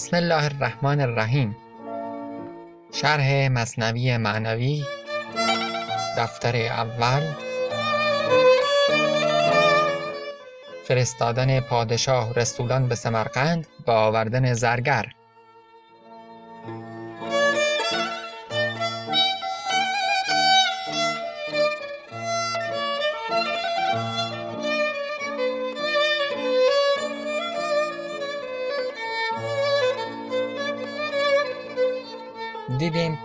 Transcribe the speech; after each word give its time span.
بسم 0.00 0.16
الله 0.16 0.44
الرحمن 0.44 1.00
الرحیم. 1.00 1.56
شرح 2.92 3.48
مصنوی 3.48 4.16
معنوی 4.16 4.84
دفتر 6.18 6.56
اول. 6.56 7.22
فرستادن 10.84 11.60
پادشاه 11.60 12.34
رسولان 12.34 12.88
به 12.88 12.94
سمرقند 12.94 13.66
با 13.86 13.94
آوردن 13.94 14.52
زرگر. 14.52 15.06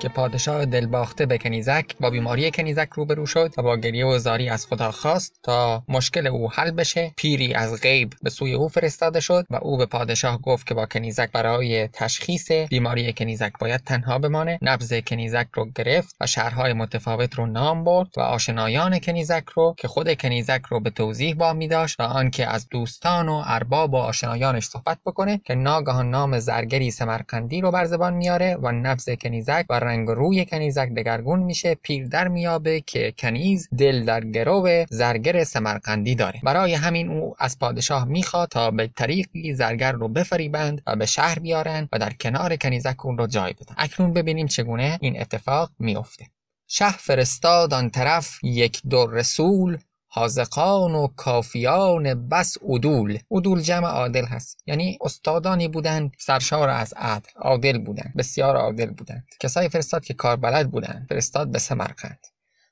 که 0.05 0.09
پادشاه 0.09 0.66
دلباخته 0.66 1.26
به 1.26 1.38
کنیزک 1.38 1.86
با 2.00 2.09
بیماری 2.09 2.52
کنیزک 2.52 2.90
روبرو 2.94 3.26
شد 3.26 3.54
و 3.58 3.62
با 3.62 3.77
گریه 3.77 4.05
و 4.05 4.18
زاری 4.18 4.50
از 4.50 4.66
خدا 4.66 4.91
خواست 4.91 5.40
تا 5.44 5.84
مشکل 5.88 6.28
او 6.28 6.52
حل 6.52 6.72
بشه. 6.72 7.14
پیری 7.18 7.54
از 7.54 7.81
غیب 7.81 8.14
به 8.23 8.30
سوی 8.30 8.54
او 8.54 8.70
فرستاده 8.70 9.20
شد 9.20 9.45
و 9.50 9.55
او 9.55 9.78
به 9.78 9.86
پادشاه 9.86 10.41
گفت 10.41 10.68
که 10.68 10.73
با 10.73 10.86
کنیزک 10.86 11.31
برای 11.31 11.88
تشخیص 11.88 12.52
بیماری 12.52 13.14
کنیزک 13.14 13.52
باید 13.59 13.81
تنها 13.81 14.20
بمانه. 14.20 14.59
نبز 14.62 14.94
کنیزک 14.94 15.48
رو 15.54 15.66
گرفت 15.76 16.16
و 16.22 16.28
شهرهای 16.28 16.73
متفاوت 16.73 17.36
رو 17.36 17.45
نام 17.45 17.84
برد 17.84 18.08
و 18.17 18.22
آشنایان 18.22 19.00
کنیزک 19.00 19.44
رو 19.53 19.76
که 19.78 19.88
خود 19.88 20.14
کنیزک 20.14 20.61
رو 20.70 20.80
به 20.80 20.89
توضیح 20.89 21.36
با 21.36 21.53
می 21.53 21.67
داشت 21.67 22.00
و 22.00 22.03
آنکه 22.03 22.48
از 22.48 22.70
دوستان 22.70 23.30
و 23.30 23.44
ارباب 23.45 23.94
و 23.94 23.98
آشنایانش 23.98 24.66
صحبت 24.66 24.98
بکنه 25.06 25.42
که 25.45 25.56
ناگهان 25.56 26.09
نام 26.09 26.39
زرگری 26.39 26.92
سمرقندی 26.92 27.61
رو 27.61 27.72
بر 27.72 27.86
زبان 27.86 28.14
میاره 28.14 28.56
و 28.61 28.72
نبز 28.72 29.09
کنیزک 29.09 29.66
و 29.70 29.80
رنگ 29.96 30.08
روی 30.08 30.46
کنیزک 30.46 30.90
دگرگون 30.90 31.40
میشه 31.40 31.76
پیر 31.76 32.08
در 32.08 32.28
میابه 32.28 32.82
که 32.82 33.14
کنیز 33.18 33.70
دل 33.78 34.06
در 34.06 34.26
گرو 34.26 34.86
زرگر 34.90 35.44
سمرقندی 35.44 36.16
داره. 36.16 36.40
برای 36.44 36.74
همین 36.74 37.10
او 37.10 37.36
از 37.40 37.60
پادشاه 37.60 38.06
می‌خواد 38.06 38.50
تا 38.50 38.72
به 38.72 38.88
طریقی 38.88 39.54
زرگر 39.54 39.92
رو 39.92 40.08
بفریبند 40.08 40.82
و 40.88 40.96
به 40.96 41.06
شهر 41.06 41.40
بیارن 41.40 41.90
و 41.92 42.00
در 42.00 42.14
کنار 42.14 42.56
کنیزک 42.56 43.06
اون 43.06 43.18
رو 43.18 43.28
جای 43.28 43.54
بدن. 43.54 43.76
اکنون 43.78 44.14
ببینیم 44.14 44.48
چگونه 44.48 44.98
این 45.02 45.22
اتفاق 45.22 45.72
میافته 45.80 46.26
شه 46.68 46.92
فرستاد 46.92 47.73
آن 47.73 47.90
طرف 47.90 48.44
یک 48.44 48.82
دو 48.90 49.08
رسول 49.08 49.78
حاذقان 50.16 50.95
و 50.95 51.08
کافیان 51.08 52.27
بس 52.30 52.58
عدول. 52.69 53.17
عدول 53.31 53.61
جمع 53.61 53.88
عادل 53.88 54.25
هست. 54.25 54.63
یعنی 54.66 54.97
استادانی 55.02 55.67
بودند 55.67 56.11
سرشار 56.17 56.69
از 56.69 56.94
عدل. 56.97 57.30
عادل 57.35 57.77
بودند 57.77 58.13
بسیار 58.17 58.55
عادل 58.55 58.89
بودند. 58.89 59.27
کسایی 59.39 59.69
فرستاد 59.69 60.05
که 60.05 60.13
کاربلد 60.13 60.71
بودند 60.71 61.05
فرستاد 61.09 61.52
به 61.52 61.59
سمرقند. 61.59 62.19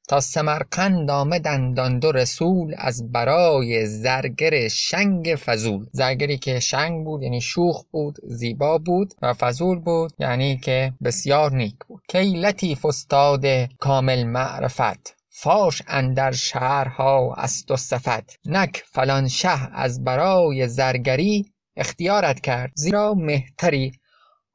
تا 0.07 0.19
سمرقند 0.19 1.11
آمدند 1.11 2.01
دو 2.01 2.11
رسول 2.11 2.75
از 2.77 3.11
برای 3.11 3.85
زرگر 3.85 4.67
شنگ 4.67 5.35
فضول. 5.45 5.85
زرگری 5.91 6.37
که 6.37 6.59
شنگ 6.59 7.05
بود 7.05 7.23
یعنی 7.23 7.41
شوخ 7.41 7.83
بود 7.91 8.17
زیبا 8.23 8.77
بود 8.77 9.13
و 9.21 9.33
فضول 9.33 9.79
بود 9.79 10.13
یعنی 10.19 10.57
که 10.57 10.93
بسیار 11.03 11.51
نیک 11.51 11.75
بود. 11.87 12.01
کی 12.07 12.33
لطیف 12.41 12.85
استاد 12.85 13.45
کامل 13.79 14.23
معرفت. 14.23 15.22
فاش 15.35 15.81
اندر 15.87 16.31
شهرها 16.31 17.33
است 17.37 17.71
و 17.71 17.77
صفت. 17.77 18.39
نک 18.45 18.83
فلان 18.87 19.27
شه 19.27 19.75
از 19.75 20.03
برای 20.03 20.67
زرگری 20.67 21.45
اختیارت 21.77 22.39
کرد. 22.39 22.71
زیرا 22.75 23.13
مهتری 23.13 23.91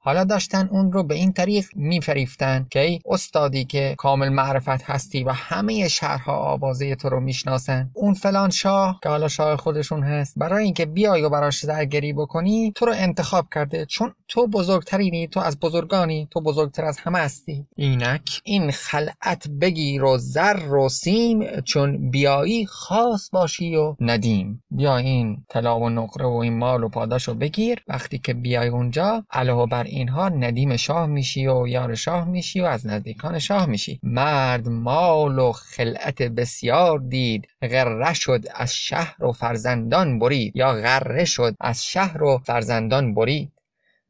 حالا 0.08 0.24
داشتن 0.24 0.68
اون 0.72 0.92
رو 0.92 1.02
به 1.02 1.14
این 1.14 1.32
طریق 1.32 1.64
میفریفتن 1.74 2.66
که 2.70 2.80
ای 2.80 3.00
استادی 3.06 3.64
که 3.64 3.94
کامل 3.98 4.28
معرفت 4.28 4.82
هستی 4.82 5.24
و 5.24 5.32
همه 5.32 5.88
شهرها 5.88 6.36
آوازه 6.36 6.94
تو 6.94 7.08
رو 7.08 7.20
می‌شناسن. 7.20 7.90
اون 7.94 8.14
فلان 8.14 8.50
شاه 8.50 8.98
که 9.02 9.08
حالا 9.08 9.28
شاه 9.28 9.56
خودشون 9.56 10.02
هست 10.02 10.34
برای 10.36 10.64
اینکه 10.64 10.86
بیای 10.86 11.22
و 11.22 11.30
براش 11.30 11.60
زرگری 11.60 12.12
بکنی 12.12 12.72
تو 12.74 12.86
رو 12.86 12.92
انتخاب 12.96 13.46
کرده. 13.54 13.86
چون 13.86 14.14
تو 14.28 14.46
بزرگترینی 14.46 15.26
تو 15.26 15.40
از 15.40 15.60
بزرگانی 15.60 16.28
تو 16.30 16.40
بزرگتر 16.40 16.84
از 16.84 16.98
همه 16.98 17.18
هستی. 17.18 17.66
اینک 17.76 18.40
این 18.44 18.70
خلعت 18.70 19.48
بگیر 19.48 20.04
و 20.04 20.18
زر 20.18 20.74
و 20.74 20.88
سیم 20.88 21.60
چون 21.60 22.10
بیایی 22.10 22.66
خاص 22.66 23.30
باشی 23.32 23.76
و 23.76 23.96
ندیم. 24.00 24.62
بیا 24.70 24.96
این 24.96 25.44
طلا 25.48 25.80
و 25.80 25.88
نقره 25.88 26.26
و 26.26 26.36
این 26.36 26.58
مال 26.58 26.84
و 26.84 26.88
پاداش 26.88 27.28
رو 27.28 27.34
بگیر. 27.34 27.82
وقتی 27.88 28.18
که 28.18 28.34
بیای 28.34 28.68
اونجا 28.68 29.24
علاوه 29.30 29.66
بر 29.66 29.84
اینها 29.98 30.28
ندیم 30.28 30.76
شاه 30.76 31.06
میشی 31.06 31.46
و 31.46 31.66
یار 31.66 31.94
شاه 31.94 32.28
میشی 32.28 32.60
و 32.60 32.64
از 32.64 32.86
نزدیکان 32.86 33.38
شاه 33.38 33.66
میشی. 33.66 34.00
مرد 34.02 34.68
مال 34.68 35.38
و 35.38 35.52
خلعت 35.52 36.22
بسیار 36.22 36.98
دید. 36.98 37.48
غره 37.62 38.14
شد 38.14 38.44
از 38.54 38.74
شهر 38.74 39.24
و 39.24 39.32
فرزندان 39.32 40.18
برید. 40.18 40.56
یا 40.56 40.72
غره 40.72 41.24
شد 41.24 41.54
از 41.60 41.84
شهر 41.84 42.22
و 42.22 42.38
فرزندان 42.38 43.14
برید. 43.14 43.52